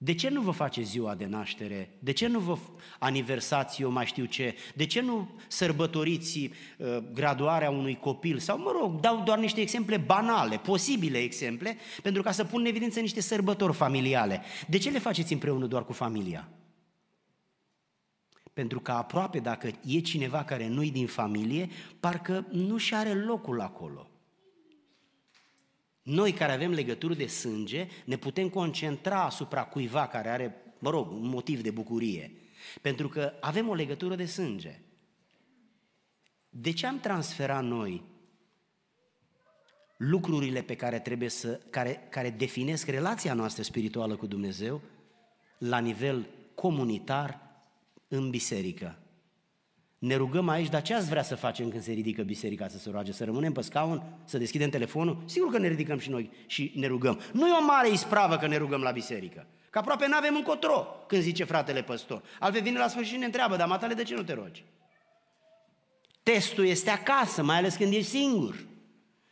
[0.00, 1.98] De ce nu vă face ziua de naștere?
[1.98, 2.58] De ce nu vă
[2.98, 4.56] aniversați, eu mai știu ce?
[4.74, 8.38] De ce nu sărbătoriți uh, graduarea unui copil?
[8.38, 12.66] Sau, mă rog, dau doar niște exemple banale, posibile exemple, pentru ca să pun în
[12.66, 14.42] evidență niște sărbători familiale.
[14.68, 16.48] De ce le faceți împreună doar cu familia?
[18.52, 21.68] Pentru că aproape dacă e cineva care nu-i din familie,
[22.00, 24.07] parcă nu și are locul acolo.
[26.08, 31.10] Noi care avem legături de sânge ne putem concentra asupra cuiva care are, mă rog,
[31.10, 32.32] un motiv de bucurie.
[32.80, 34.80] Pentru că avem o legătură de sânge.
[36.48, 38.02] De ce am transferat noi
[39.96, 44.80] lucrurile pe care trebuie să, care, care definesc relația noastră spirituală cu Dumnezeu
[45.58, 47.40] la nivel comunitar
[48.08, 48.98] în biserică.
[49.98, 52.90] Ne rugăm aici, dar ce ați vrea să facem când se ridică biserica să se
[52.90, 53.12] roage?
[53.12, 55.22] Să rămânem pe scaun, să deschidem telefonul?
[55.24, 57.20] Sigur că ne ridicăm și noi și ne rugăm.
[57.32, 59.46] Nu e o mare ispravă că ne rugăm la biserică.
[59.70, 62.22] Că aproape nu avem încotro când zice fratele păstor.
[62.38, 64.64] Altfel vine la sfârșit și ne întreabă, dar matale, de ce nu te rogi?
[66.22, 68.66] Testul este acasă, mai ales când ești singur.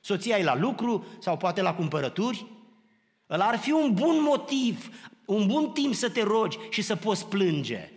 [0.00, 2.46] Soția e la lucru sau poate la cumpărături.
[3.30, 4.90] Ăla ar fi un bun motiv,
[5.26, 7.90] un bun timp să te rogi și să poți plânge.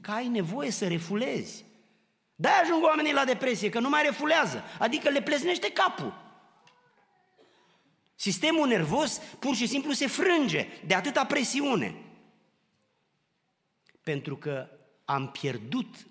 [0.00, 1.64] Că ai nevoie să refulezi.
[2.40, 6.14] De ajung oamenii la depresie, că nu mai refulează, adică le pleznește capul.
[8.14, 11.94] Sistemul nervos pur și simplu se frânge de atâta presiune.
[14.02, 14.68] Pentru că
[15.04, 16.06] am pierdut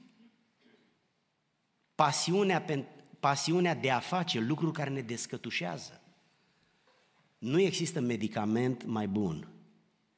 [1.96, 2.66] pasiunea,
[3.20, 6.02] pasiunea de a face lucruri care ne descătușează.
[7.38, 9.48] Nu există medicament mai bun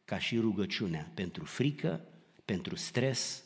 [0.05, 2.05] ca și rugăciunea pentru frică,
[2.45, 3.43] pentru stres,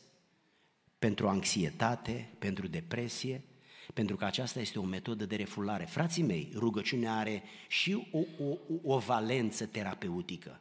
[1.04, 3.42] pentru anxietate, pentru depresie,
[3.94, 5.84] pentru că aceasta este o metodă de refulare.
[5.84, 8.56] Frații mei, rugăciunea are și o, o,
[8.94, 10.60] o valență terapeutică.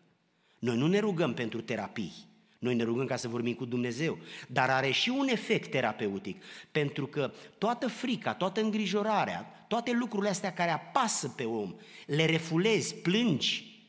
[0.60, 2.13] Noi nu ne rugăm pentru terapii,
[2.60, 7.08] noi ne rugăm ca să vorbim cu Dumnezeu, dar are și un efect terapeutic, pentru
[7.08, 11.75] că toată frica, toată îngrijorarea, toate lucrurile astea care apasă pe om,
[12.06, 13.82] le refulezi, plângi,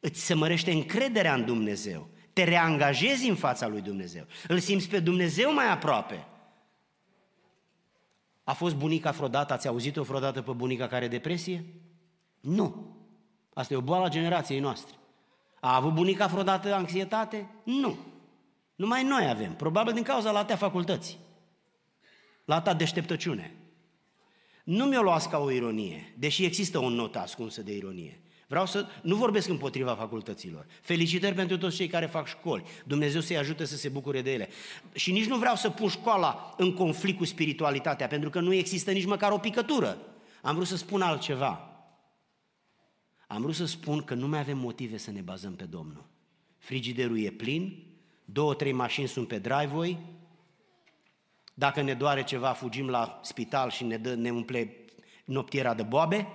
[0.00, 5.00] îți se mărește încrederea în Dumnezeu, te reangajezi în fața lui Dumnezeu, îl simți pe
[5.00, 6.26] Dumnezeu mai aproape.
[8.44, 11.64] A fost bunica vreodată, ați auzit-o vreodată pe bunica care are depresie?
[12.40, 12.96] Nu.
[13.54, 14.94] Asta e o boală a generației noastre.
[15.60, 17.50] A avut bunica vreodată anxietate?
[17.64, 17.98] Nu.
[18.74, 21.18] Numai noi avem, probabil din cauza la ta facultății,
[22.44, 23.54] la ta deșteptăciune.
[24.64, 28.20] Nu mi-o luați ca o ironie, deși există o notă ascunsă de ironie.
[28.50, 30.66] Vreau să nu vorbesc împotriva facultăților.
[30.80, 32.64] Felicitări pentru toți cei care fac școli.
[32.84, 34.48] Dumnezeu să-i ajute să se bucure de ele.
[34.92, 38.90] Și nici nu vreau să pun școala în conflict cu spiritualitatea, pentru că nu există
[38.90, 39.98] nici măcar o picătură.
[40.42, 41.70] Am vrut să spun altceva.
[43.26, 46.04] Am vrut să spun că nu mai avem motive să ne bazăm pe Domnul.
[46.58, 47.86] Frigiderul e plin,
[48.24, 49.98] două, trei mașini sunt pe driveway,
[51.54, 54.84] dacă ne doare ceva, fugim la spital și ne, dă, ne umple
[55.24, 56.26] noptiera de boabe,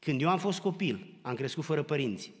[0.00, 2.32] când eu am fost copil, am crescut fără părinți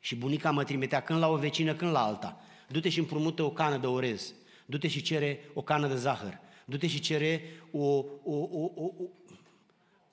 [0.00, 2.40] și bunica mă trimitea când la o vecină, când la alta.
[2.68, 4.34] Du-te și împrumută o cană de orez,
[4.66, 9.08] du-te și cere o cană de zahăr, du-te și cere o, o, o, o, o,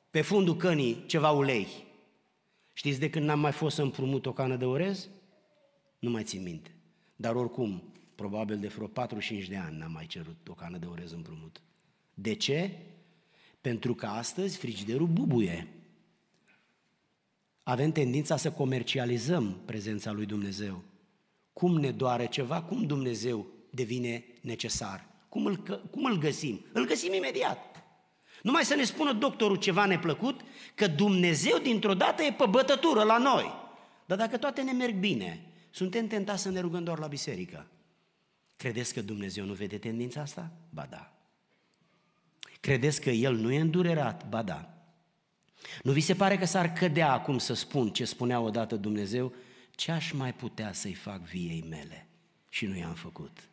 [0.09, 1.67] pe fundul cănii ceva ulei.
[2.73, 5.09] Știți de când n-am mai fost să împrumut o cană de orez?
[5.99, 6.75] Nu mai țin minte.
[7.15, 11.11] Dar oricum, probabil de vreo 4-5 de ani n-am mai cerut o cană de orez
[11.11, 11.61] împrumut.
[12.13, 12.71] De ce?
[13.61, 15.67] Pentru că astăzi frigiderul bubuie
[17.69, 20.83] avem tendința să comercializăm prezența lui Dumnezeu.
[21.53, 25.07] Cum ne doare ceva, cum Dumnezeu devine necesar.
[25.29, 26.65] Cum îl, cum îl găsim?
[26.71, 27.57] Îl găsim imediat.
[28.41, 30.41] Numai să ne spună doctorul ceva neplăcut,
[30.75, 33.53] că Dumnezeu dintr-o dată e pe bătătură la noi.
[34.05, 37.67] Dar dacă toate ne merg bine, suntem tentați să ne rugăm doar la biserică.
[38.55, 40.51] Credeți că Dumnezeu nu vede tendința asta?
[40.69, 41.13] Ba da.
[42.59, 44.29] Credeți că El nu e îndurerat?
[44.29, 44.76] Ba da.
[45.83, 49.33] Nu vi se pare că s-ar cădea acum să spun ce spunea odată Dumnezeu?
[49.75, 52.07] Ce aș mai putea să-i fac viei mele?
[52.49, 53.49] Și nu i-am făcut.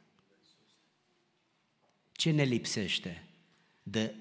[2.12, 3.24] Ce ne lipsește
[3.82, 4.14] de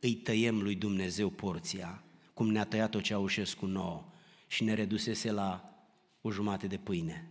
[0.00, 2.02] îi tăiem lui Dumnezeu porția,
[2.34, 4.04] cum ne-a tăiat-o Ceaușescu nouă
[4.46, 5.74] și ne redusese la
[6.20, 7.30] o jumate de pâine?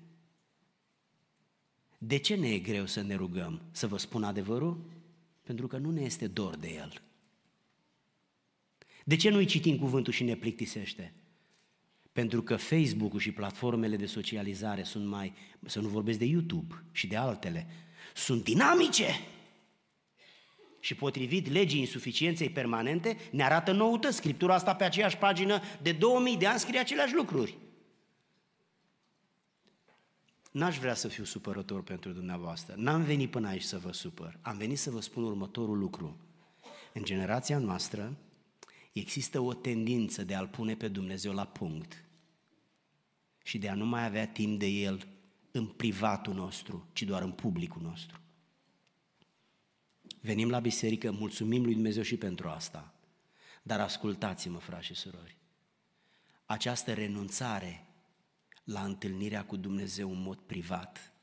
[1.97, 3.62] De ce ne e greu să ne rugăm?
[3.71, 4.80] Să vă spun adevărul?
[5.43, 7.02] Pentru că nu ne este dor de El.
[9.10, 11.13] De ce nu-i citim cuvântul și ne plictisește?
[12.12, 15.34] Pentru că Facebook-ul și platformele de socializare sunt mai,
[15.65, 17.67] să nu vorbesc de YouTube și de altele,
[18.15, 19.08] sunt dinamice.
[20.80, 24.15] Și potrivit legii insuficienței permanente, ne arată noutăți.
[24.15, 27.58] Scriptura asta pe aceeași pagină de 2000 de ani scrie aceleași lucruri.
[30.52, 32.73] N-aș vrea să fiu supărător pentru dumneavoastră.
[32.77, 34.40] N-am venit până aici să vă supăr.
[34.42, 36.17] Am venit să vă spun următorul lucru.
[36.94, 38.17] În generația noastră,
[39.00, 42.04] există o tendință de a-L pune pe Dumnezeu la punct
[43.43, 45.08] și de a nu mai avea timp de El
[45.52, 48.19] în privatul nostru, ci doar în publicul nostru.
[50.21, 52.93] Venim la biserică, mulțumim lui Dumnezeu și pentru asta,
[53.63, 55.37] dar ascultați-mă, frați și surori,
[56.45, 57.85] această renunțare
[58.63, 61.13] la întâlnirea cu Dumnezeu în mod privat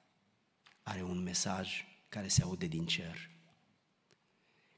[0.82, 3.30] are un mesaj care se aude din cer.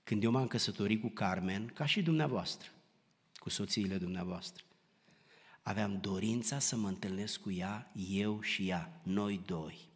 [0.02, 2.70] Când eu m-am căsătorit cu Carmen, ca și dumneavoastră,
[3.38, 4.64] cu soțiile dumneavoastră.
[5.62, 9.88] aveam dorința să mă întâlnesc cu ea, eu și ea, noi doi.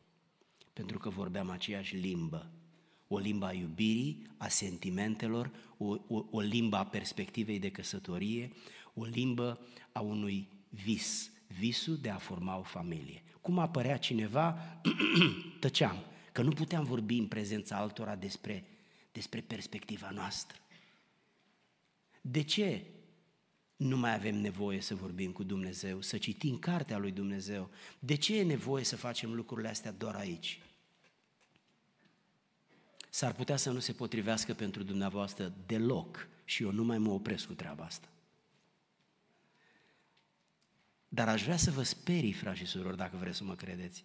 [0.73, 2.51] Pentru că vorbeam aceeași limbă.
[3.09, 8.53] O limbă a iubirii, a sentimentelor, o, o, o limbă a perspectivei de căsătorie,
[8.95, 9.61] o limbă
[9.93, 13.23] a unui vis, visul de a forma o familie.
[13.41, 14.81] Cum apărea cineva,
[15.61, 15.97] tăceam,
[16.33, 18.65] că nu puteam vorbi în prezența altora despre,
[19.13, 20.59] despre perspectiva noastră.
[22.21, 22.87] De ce
[23.77, 27.71] nu mai avem nevoie să vorbim cu Dumnezeu, să citim cartea lui Dumnezeu?
[27.99, 30.61] De ce e nevoie să facem lucrurile astea doar aici?
[33.11, 37.47] S-ar putea să nu se potrivească pentru dumneavoastră deloc și eu nu mai mă opresc
[37.47, 38.09] cu treaba asta.
[41.09, 44.05] Dar aș vrea să vă sperii, frați și surori, dacă vreți să mă credeți,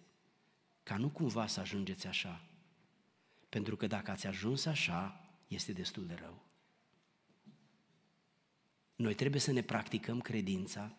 [0.82, 2.40] ca nu cumva să ajungeți așa.
[3.48, 6.47] Pentru că dacă ați ajuns așa, este destul de rău.
[8.98, 10.96] Noi trebuie să ne practicăm credința,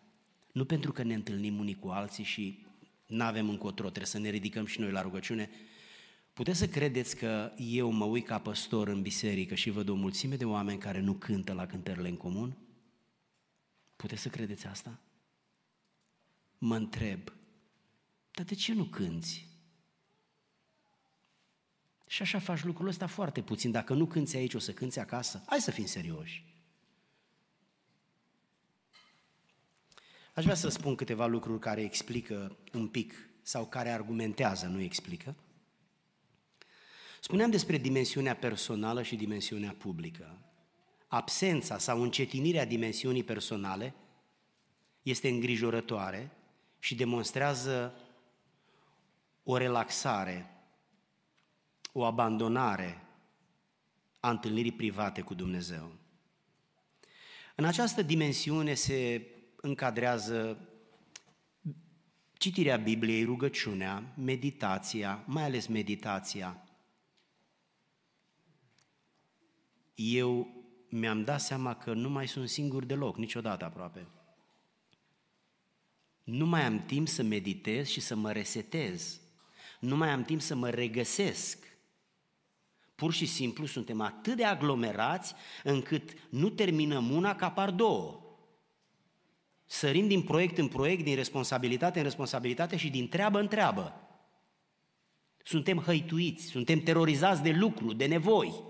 [0.52, 2.66] nu pentru că ne întâlnim unii cu alții și
[3.08, 5.50] nu avem încotro, trebuie să ne ridicăm și noi la rugăciune.
[6.34, 10.36] Puteți să credeți că eu mă uit ca păstor în biserică și văd o mulțime
[10.36, 12.58] de oameni care nu cântă la cântările în comun?
[13.96, 15.00] Puteți să credeți asta?
[16.58, 17.34] Mă întreb,
[18.32, 19.48] dar de ce nu cânți?
[22.08, 23.72] Și așa faci lucrul ăsta foarte puțin.
[23.72, 25.44] Dacă nu cânți aici, o să cânți acasă.
[25.46, 26.49] Hai să fim serioși.
[30.34, 35.36] Aș vrea să spun câteva lucruri care explică un pic sau care argumentează, nu explică.
[37.22, 40.38] Spuneam despre dimensiunea personală și dimensiunea publică.
[41.08, 43.94] Absența sau încetinirea dimensiunii personale
[45.02, 46.32] este îngrijorătoare
[46.80, 47.94] și demonstrează
[49.44, 50.50] o relaxare,
[51.92, 53.04] o abandonare
[54.20, 55.92] a întâlnirii private cu Dumnezeu.
[57.56, 59.28] În această dimensiune se
[59.62, 60.70] încadrează
[62.34, 66.64] citirea Bibliei, rugăciunea, meditația, mai ales meditația.
[69.96, 70.48] Eu
[70.90, 74.08] mi-am dat seama că nu mai sunt singur deloc, niciodată aproape.
[76.24, 79.20] Nu mai am timp să meditez și să mă resetez.
[79.80, 81.78] Nu mai am timp să mă regăsesc.
[82.96, 85.34] Pur și simplu suntem atât de aglomerați
[85.64, 88.29] încât nu terminăm una ca par două.
[89.72, 94.08] Sărim din proiect în proiect, din responsabilitate în responsabilitate și din treabă în treabă.
[95.44, 98.64] Suntem hăituiți, suntem terorizați de lucru, de nevoi.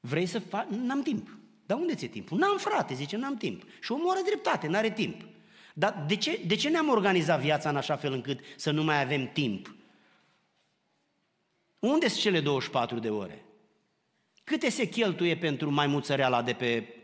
[0.00, 0.66] Vrei să faci?
[0.68, 1.36] N-am timp.
[1.66, 2.38] Dar unde ți-e timpul?
[2.38, 3.62] N-am frate, zice, n-am timp.
[3.80, 5.24] Și omul are dreptate, n-are timp.
[5.74, 9.02] Dar de ce, de ce ne-am organizat viața în așa fel încât să nu mai
[9.02, 9.74] avem timp?
[11.78, 13.44] Unde sunt cele 24 de ore?
[14.44, 17.01] Câte se cheltuie pentru maimuțăreala de pe,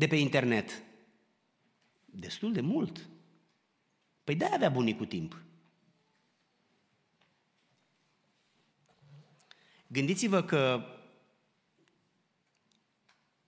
[0.00, 0.82] de pe internet?
[2.04, 3.08] Destul de mult.
[4.24, 5.42] Păi de avea bunicul timp.
[9.86, 10.84] Gândiți-vă că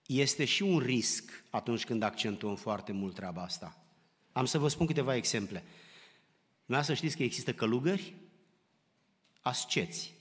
[0.06, 3.84] este și un risc atunci când accentuăm foarte mult treaba asta.
[4.32, 5.64] Am să vă spun câteva exemple.
[6.64, 8.14] Nu să știți că există călugări,
[9.40, 10.14] asceți.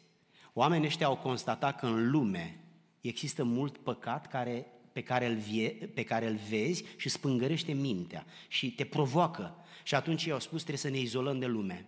[0.53, 2.63] Oamenii ăștia au constatat că în lume
[3.01, 8.25] există mult păcat care, pe, care îl vie, pe care îl vezi și spângărește mintea
[8.47, 9.55] și te provoacă.
[9.83, 11.85] Și atunci i-au spus trebuie să ne izolăm de lume.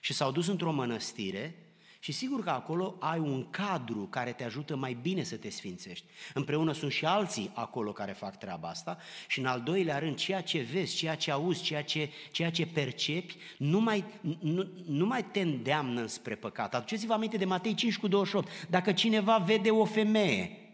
[0.00, 1.66] Și s-au dus într-o mănăstire
[2.06, 6.04] și sigur că acolo ai un cadru care te ajută mai bine să te sfințești.
[6.34, 8.98] Împreună sunt și alții acolo care fac treaba asta
[9.28, 12.66] și în al doilea rând, ceea ce vezi, ceea ce auzi, ceea ce, ceea ce
[12.66, 14.04] percepi, nu mai,
[14.40, 16.74] nu, nu mai te îndeamnă spre păcat.
[16.74, 18.50] Aduceți-vă aminte de Matei 5 cu 28.
[18.68, 20.65] Dacă cineva vede o femeie,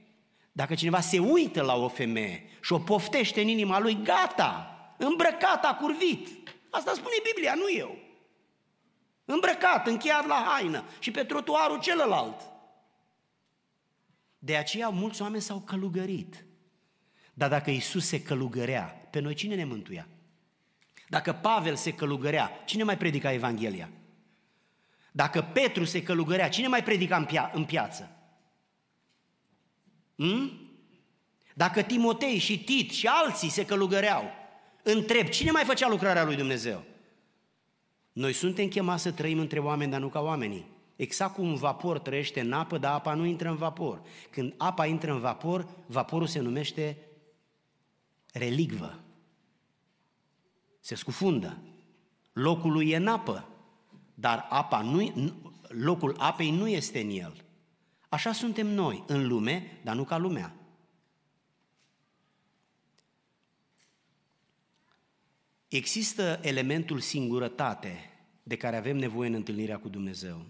[0.53, 5.79] dacă cineva se uită la o femeie și o poftește în inima lui, gata, îmbrăcat,
[5.79, 6.29] curvit.
[6.71, 8.03] Asta spune Biblia, nu eu
[9.25, 12.41] îmbrăcat, încheiat la haină și pe trotuarul celălalt.
[14.39, 16.45] De aceea mulți oameni s-au călugărit.
[17.35, 20.09] Dar dacă Isus se călugărea, pe noi cine ne mântuia?
[21.09, 23.91] Dacă Pavel se călugărea, cine mai predica Evanghelia?
[25.13, 28.12] Dacă Petru se călugărea, cine mai predica în, pia- în piață?
[30.23, 30.51] Hmm?
[31.55, 34.25] Dacă Timotei și Tit și alții se călugăreau,
[34.83, 36.85] întreb, cine mai făcea lucrarea lui Dumnezeu?
[38.13, 40.67] Noi suntem chemați să trăim între oameni, dar nu ca oamenii.
[40.97, 44.03] Exact cum un vapor trăiește în apă, dar apa nu intră în vapor.
[44.31, 46.99] Când apa intră în vapor, vaporul se numește
[48.33, 48.99] relicvă.
[50.81, 51.59] Se scufundă.
[52.33, 53.49] Locul lui e în apă,
[54.15, 55.13] dar apa nu,
[55.69, 57.45] locul apei nu este în el.
[58.13, 60.55] Așa suntem noi, în lume, dar nu ca lumea.
[65.69, 68.11] Există elementul singurătate
[68.43, 70.47] de care avem nevoie în întâlnirea cu Dumnezeu.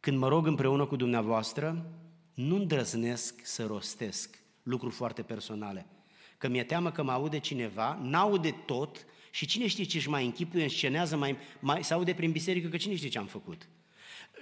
[0.00, 1.92] Când mă rog împreună cu dumneavoastră,
[2.34, 5.86] nu îndrăznesc să rostesc lucruri foarte personale.
[6.38, 10.24] Că mi-e teamă că mă aude cineva, n-aude tot și cine știe ce își mai
[10.24, 13.68] închipuie, înscenează, mai, mai, se aude prin biserică că cine știe ce am făcut.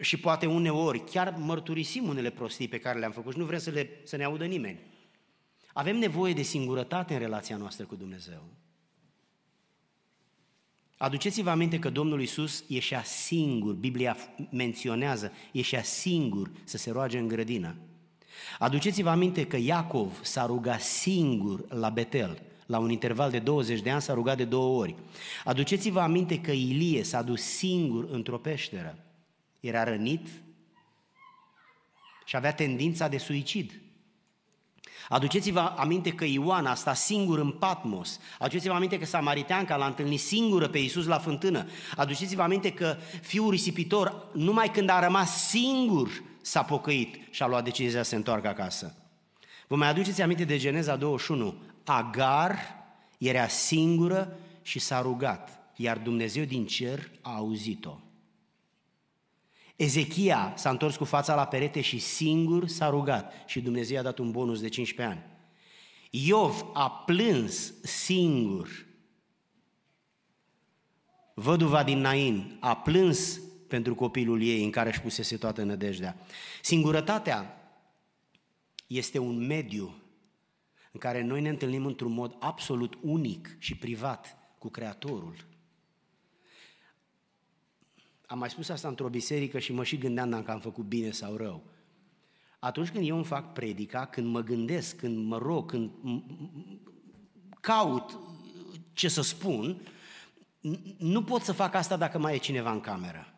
[0.01, 3.71] Și poate uneori chiar mărturisim unele prostii pe care le-am făcut și nu vrem să,
[3.71, 4.81] le, să ne audă nimeni.
[5.73, 8.43] Avem nevoie de singurătate în relația noastră cu Dumnezeu.
[10.97, 14.17] Aduceți-vă aminte că Domnul Iisus ieșea singur, Biblia
[14.51, 17.77] menționează, ieșea singur să se roage în grădină.
[18.59, 23.91] Aduceți-vă aminte că Iacov s-a rugat singur la Betel, la un interval de 20 de
[23.91, 24.95] ani s-a rugat de două ori.
[25.45, 29.06] Aduceți-vă aminte că Ilie s-a dus singur într-o peșteră.
[29.67, 30.29] Era rănit
[32.25, 33.81] și avea tendința de suicid.
[35.09, 38.21] Aduceți-vă aminte că Ioan a stat singur în Patmos.
[38.39, 41.67] Aduceți-vă aminte că Samariteanca l-a întâlnit singură pe Iisus la fântână.
[41.97, 47.65] Aduceți-vă aminte că fiul risipitor, numai când a rămas singur, s-a pocăit și a luat
[47.65, 48.95] decizia să se întoarcă acasă.
[49.67, 51.63] Vă mai aduceți aminte de Geneza 21?
[51.85, 52.59] Agar
[53.19, 57.99] era singură și s-a rugat, iar Dumnezeu din cer a auzit-o.
[59.77, 64.19] Ezechia s-a întors cu fața la perete și singur s-a rugat și Dumnezeu a dat
[64.19, 65.27] un bonus de 15 ani.
[66.11, 68.87] Iov a plâns singur.
[71.35, 76.17] Văduva din Nain a plâns pentru copilul ei în care își pusese toată nădejdea.
[76.63, 77.61] Singurătatea
[78.87, 80.03] este un mediu
[80.93, 85.56] în care noi ne întâlnim într-un mod absolut unic și privat cu Creatorul.
[88.27, 91.37] Am mai spus asta într-o biserică și mă și gândeam dacă am făcut bine sau
[91.37, 91.63] rău.
[92.59, 95.91] Atunci când eu îmi fac predica, când mă gândesc, când mă rog, când
[97.61, 98.19] caut
[98.93, 99.81] ce să spun,
[100.99, 103.31] nu pot să fac asta dacă mai e cineva în cameră.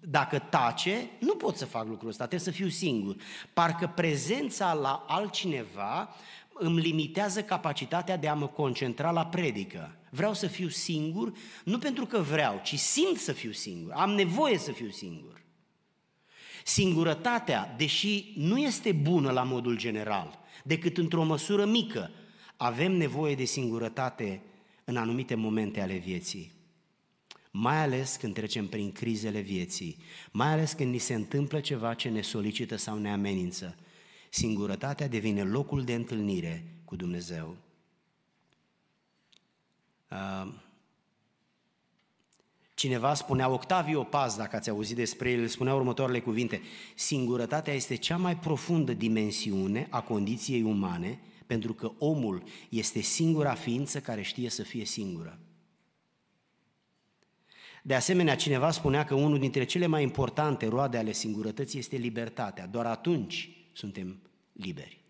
[0.00, 3.16] Dacă tace, nu pot să fac lucrul ăsta, trebuie să fiu singur.
[3.52, 6.08] Parcă prezența la altcineva
[6.52, 9.96] îmi limitează capacitatea de a mă concentra la predică.
[10.16, 11.32] Vreau să fiu singur,
[11.64, 13.92] nu pentru că vreau, ci simt să fiu singur.
[13.92, 15.42] Am nevoie să fiu singur.
[16.64, 22.10] Singurătatea, deși nu este bună la modul general, decât într-o măsură mică,
[22.56, 24.42] avem nevoie de singurătate
[24.84, 26.52] în anumite momente ale vieții.
[27.50, 29.96] Mai ales când trecem prin crizele vieții,
[30.32, 33.76] mai ales când ni se întâmplă ceva ce ne solicită sau ne amenință.
[34.30, 37.65] Singurătatea devine locul de întâlnire cu Dumnezeu.
[42.74, 46.60] Cineva spunea, Octavio Paz, dacă ați auzit despre el, spunea următoarele cuvinte,
[46.94, 54.00] singurătatea este cea mai profundă dimensiune a condiției umane, pentru că omul este singura ființă
[54.00, 55.38] care știe să fie singură.
[57.82, 62.66] De asemenea, cineva spunea că unul dintre cele mai importante roade ale singurătății este libertatea.
[62.66, 64.20] Doar atunci suntem
[64.52, 65.05] liberi.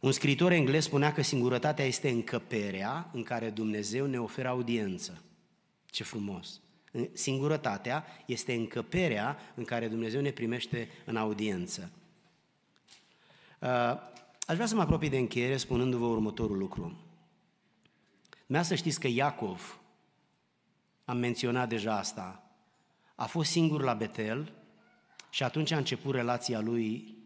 [0.00, 5.22] Un scriitor englez spunea că singurătatea este încăperea în care Dumnezeu ne oferă audiență.
[5.86, 6.60] Ce frumos!
[7.12, 11.90] Singurătatea este încăperea în care Dumnezeu ne primește în audiență.
[13.60, 13.68] Uh,
[14.46, 16.96] aș vrea să mă apropii de încheiere spunându-vă următorul lucru.
[18.46, 19.80] Mea să știți că Iacov,
[21.04, 22.50] am menționat deja asta,
[23.14, 24.52] a fost singur la Betel
[25.30, 27.16] și atunci a început relația lui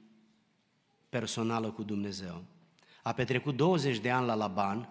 [1.08, 2.44] personală cu Dumnezeu.
[3.02, 4.88] A petrecut 20 de ani la Laban,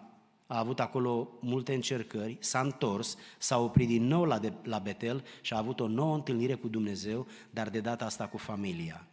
[0.48, 5.24] a avut acolo multe încercări, s-a întors, s-a oprit din nou la, de, la Betel
[5.42, 9.08] și a avut o nouă întâlnire cu Dumnezeu, dar de data asta cu familia.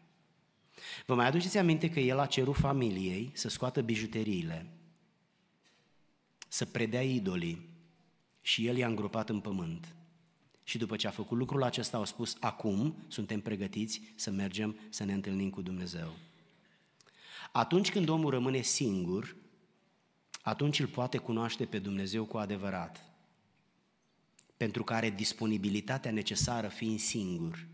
[1.07, 4.67] Vă mai aduceți aminte că el a cerut familiei să scoată bijuteriile,
[6.49, 7.69] să predea idolii
[8.41, 9.95] și el i-a îngropat în pământ.
[10.63, 15.05] Și după ce a făcut lucrul acesta, au spus, acum suntem pregătiți să mergem să
[15.05, 16.13] ne întâlnim cu Dumnezeu.
[17.57, 19.37] Atunci când omul rămâne singur,
[20.43, 23.05] atunci îl poate cunoaște pe Dumnezeu cu adevărat.
[24.57, 27.67] Pentru că are disponibilitatea necesară fiind singur.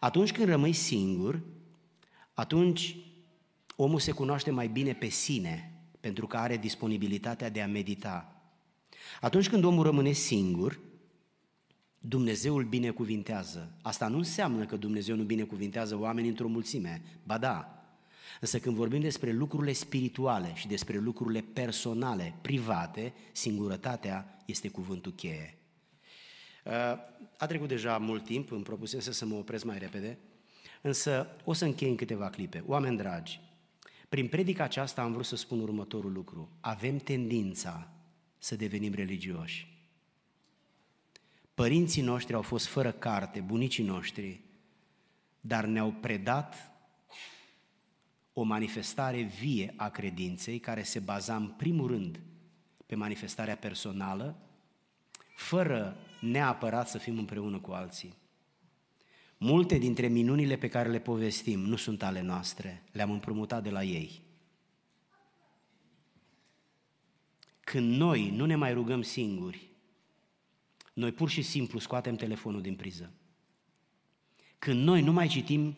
[0.00, 1.42] Atunci când rămâi singur,
[2.34, 2.96] atunci
[3.76, 8.42] omul se cunoaște mai bine pe sine, pentru că are disponibilitatea de a medita.
[9.20, 10.80] Atunci când omul rămâne singur,
[11.98, 13.78] Dumnezeu îl binecuvintează.
[13.82, 17.02] Asta nu înseamnă că Dumnezeu nu binecuvintează oamenii într-o mulțime.
[17.24, 17.81] Ba da,
[18.40, 25.58] Însă când vorbim despre lucrurile spirituale și despre lucrurile personale, private, singurătatea este cuvântul cheie.
[26.64, 26.72] Uh,
[27.38, 30.18] a trecut deja mult timp, îmi propusese să mă opresc mai repede,
[30.80, 32.62] însă o să închei în câteva clipe.
[32.66, 33.40] Oameni dragi,
[34.12, 36.48] Prin predica aceasta am vrut să spun următorul lucru.
[36.60, 37.88] Avem tendința
[38.38, 39.84] să devenim religioși.
[41.54, 44.40] Părinții noștri au fost fără carte, bunicii noștri,
[45.40, 46.71] dar ne-au predat
[48.32, 52.20] o manifestare vie a credinței care se baza în primul rând
[52.86, 54.38] pe manifestarea personală,
[55.36, 58.14] fără neapărat să fim împreună cu alții.
[59.38, 63.82] Multe dintre minunile pe care le povestim nu sunt ale noastre, le-am împrumutat de la
[63.84, 64.22] ei.
[67.60, 69.70] Când noi nu ne mai rugăm singuri,
[70.92, 73.12] noi pur și simplu scoatem telefonul din priză.
[74.58, 75.76] Când noi nu mai citim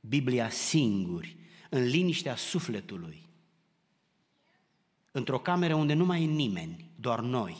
[0.00, 1.36] Biblia singuri,
[1.70, 3.28] în liniștea sufletului,
[5.12, 7.56] într-o cameră unde nu mai e nimeni, doar noi,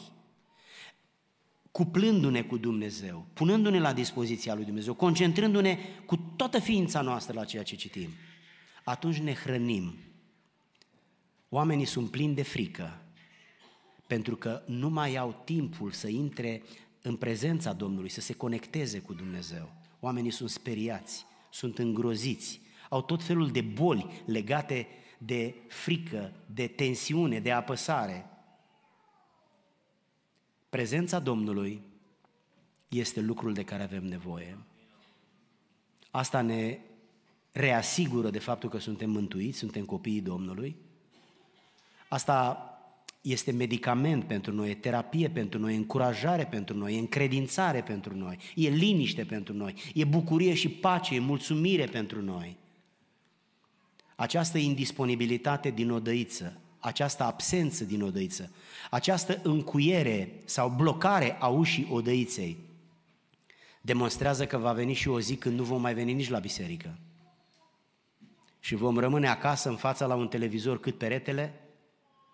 [1.71, 7.63] cuplându-ne cu Dumnezeu, punându-ne la dispoziția lui Dumnezeu, concentrându-ne cu toată ființa noastră la ceea
[7.63, 8.09] ce citim,
[8.83, 9.97] atunci ne hrănim.
[11.49, 13.01] Oamenii sunt plini de frică,
[14.07, 16.63] pentru că nu mai au timpul să intre
[17.01, 19.73] în prezența Domnului, să se conecteze cu Dumnezeu.
[19.99, 27.39] Oamenii sunt speriați, sunt îngroziți, au tot felul de boli legate de frică, de tensiune,
[27.39, 28.25] de apăsare.
[30.69, 31.81] Prezența Domnului
[32.87, 34.57] este lucrul de care avem nevoie.
[36.11, 36.79] Asta ne
[37.51, 40.75] reasigură de faptul că suntem mântuiți, suntem copiii Domnului.
[42.07, 42.71] Asta
[43.21, 48.15] este medicament pentru noi, e terapie pentru noi, e încurajare pentru noi, e încredințare pentru
[48.15, 52.57] noi, e liniște pentru noi, e bucurie și pace, e mulțumire pentru noi.
[54.19, 58.51] Această indisponibilitate din odăiță, această absență din odăiță,
[58.89, 62.57] această încuiere sau blocare a ușii odăiței,
[63.81, 66.97] demonstrează că va veni și o zi când nu vom mai veni nici la biserică.
[68.59, 71.61] Și vom rămâne acasă în fața la un televizor cât peretele,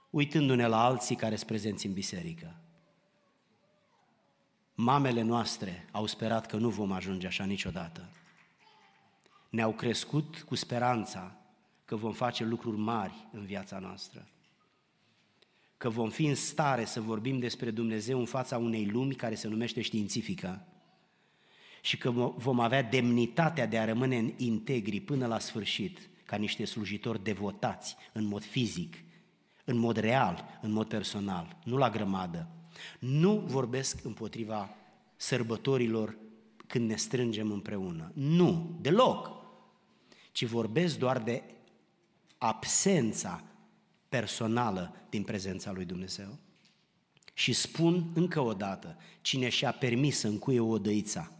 [0.09, 2.55] uitându-ne la alții care sunt prezenți în biserică.
[4.75, 8.09] Mamele noastre au sperat că nu vom ajunge așa niciodată.
[9.49, 11.37] Ne-au crescut cu speranța
[11.85, 14.27] că vom face lucruri mari în viața noastră.
[15.77, 19.47] Că vom fi în stare să vorbim despre Dumnezeu în fața unei lumi care se
[19.47, 20.67] numește științifică
[21.81, 27.23] și că vom avea demnitatea de a rămâne integri până la sfârșit, ca niște slujitori
[27.23, 28.95] devotați în mod fizic,
[29.65, 32.47] în mod real, în mod personal, nu la grămadă.
[32.99, 34.75] Nu vorbesc împotriva
[35.15, 36.17] sărbătorilor
[36.67, 38.11] când ne strângem împreună.
[38.13, 39.31] Nu, deloc.
[40.31, 41.43] Ci vorbesc doar de
[42.43, 43.43] absența
[44.09, 46.39] personală din prezența lui Dumnezeu.
[47.33, 51.31] Și spun încă o dată, cine și-a permis să încuie o dăița,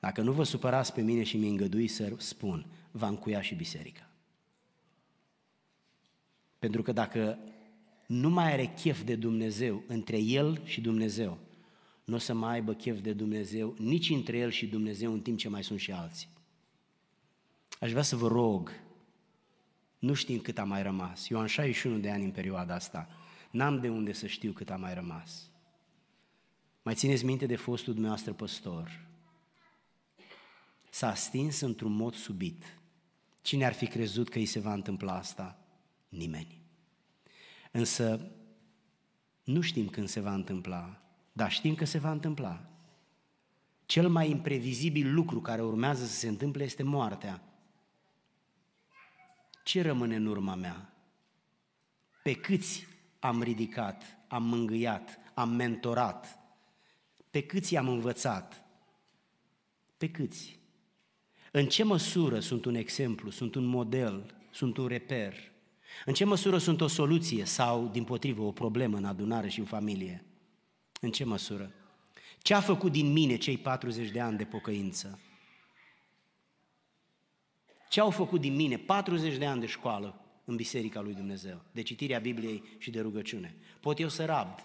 [0.00, 4.10] dacă nu vă supărați pe mine și mi îngădui să spun, va încuia și biserica.
[6.58, 7.38] Pentru că dacă
[8.06, 11.38] nu mai are chef de Dumnezeu între el și Dumnezeu,
[12.04, 15.38] nu o să mai aibă chef de Dumnezeu nici între el și Dumnezeu în timp
[15.38, 16.28] ce mai sunt și alții.
[17.80, 18.82] Aș vrea să vă rog
[20.04, 21.28] nu știm cât a mai rămas.
[21.30, 23.08] Eu am 61 de ani în perioada asta.
[23.50, 25.50] N-am de unde să știu cât a mai rămas.
[26.82, 29.06] Mai țineți minte de fostul dumneavoastră păstor?
[30.90, 32.78] S-a stins într-un mod subit.
[33.42, 35.58] Cine ar fi crezut că îi se va întâmpla asta?
[36.08, 36.60] Nimeni.
[37.70, 38.30] Însă
[39.44, 41.02] nu știm când se va întâmpla,
[41.32, 42.70] dar știm că se va întâmpla.
[43.86, 47.53] Cel mai imprevizibil lucru care urmează să se întâmple este moartea
[49.64, 50.92] ce rămâne în urma mea?
[52.22, 52.86] Pe câți
[53.18, 56.38] am ridicat, am mângâiat, am mentorat?
[57.30, 58.64] Pe câți am învățat?
[59.96, 60.58] Pe câți?
[61.50, 65.34] În ce măsură sunt un exemplu, sunt un model, sunt un reper?
[66.04, 69.64] În ce măsură sunt o soluție sau, din potrivă, o problemă în adunare și în
[69.64, 70.24] familie?
[71.00, 71.72] În ce măsură?
[72.38, 75.18] Ce a făcut din mine cei 40 de ani de pocăință?
[77.94, 81.82] Ce au făcut din mine 40 de ani de școală în Biserica lui Dumnezeu, de
[81.82, 83.56] citirea Bibliei și de rugăciune?
[83.80, 84.58] Pot eu să rabd,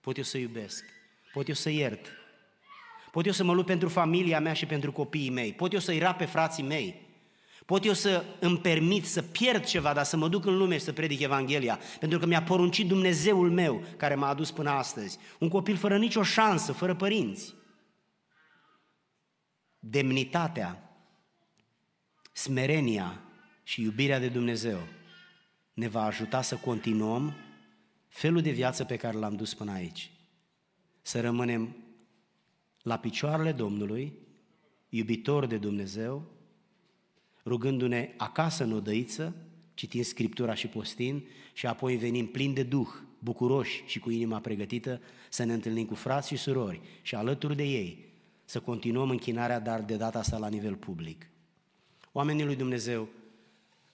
[0.00, 0.84] pot eu să iubesc,
[1.32, 2.06] pot eu să iert,
[3.10, 5.98] pot eu să mă lupt pentru familia mea și pentru copiii mei, pot eu să-i
[5.98, 7.00] rap pe frații mei,
[7.66, 10.84] pot eu să îmi permit să pierd ceva, dar să mă duc în lume și
[10.84, 15.18] să predic Evanghelia, pentru că mi-a poruncit Dumnezeul meu care m-a adus până astăzi.
[15.38, 17.54] Un copil fără nicio șansă, fără părinți.
[19.78, 20.83] Demnitatea
[22.36, 23.22] smerenia
[23.62, 24.78] și iubirea de Dumnezeu
[25.74, 27.34] ne va ajuta să continuăm
[28.08, 30.10] felul de viață pe care l-am dus până aici.
[31.02, 31.76] Să rămânem
[32.82, 34.12] la picioarele Domnului,
[34.88, 36.30] iubitori de Dumnezeu,
[37.44, 39.36] rugându-ne acasă în odăiță,
[39.74, 41.22] citind Scriptura și postind,
[41.52, 45.94] și apoi venim plini de Duh, bucuroși și cu inima pregătită să ne întâlnim cu
[45.94, 48.12] frați și surori și alături de ei
[48.44, 51.28] să continuăm închinarea, dar de data asta la nivel public.
[52.16, 53.08] Oamenii lui Dumnezeu,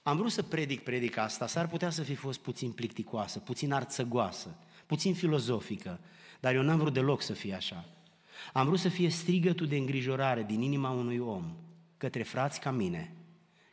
[0.02, 4.54] am vrut să predic predica asta, s-ar putea să fi fost puțin plicticoasă, puțin arțăgoasă,
[4.86, 6.00] puțin filozofică,
[6.40, 7.84] dar eu n-am vrut deloc să fie așa.
[8.52, 11.56] Am vrut să fie strigătul de îngrijorare din inima unui om
[11.96, 13.12] către frați ca mine,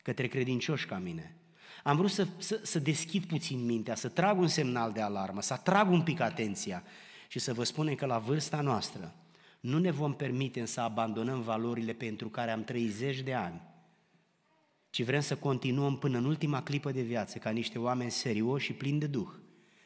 [0.02, 1.36] către credincioși ca mine.
[1.84, 5.54] Am vrut să, să, să deschid puțin mintea, să trag un semnal de alarmă, să
[5.54, 6.84] atrag un pic atenția
[7.28, 9.16] și să vă spunem că la vârsta noastră
[9.60, 13.62] nu ne vom permite să abandonăm valorile pentru care am 30 de ani,
[14.89, 18.73] ci vrem să continuăm până în ultima clipă de viață ca niște oameni serioși și
[18.73, 19.29] plini de Duh,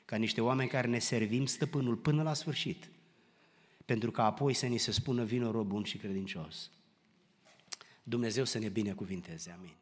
[0.06, 2.90] ca niște oameni care ne servim stăpânul până la sfârșit,
[3.86, 6.72] pentru că apoi să ni se spună vină rob bun și credincios.
[8.04, 9.76] Dumnezeu să ne binecuvinteze, amin.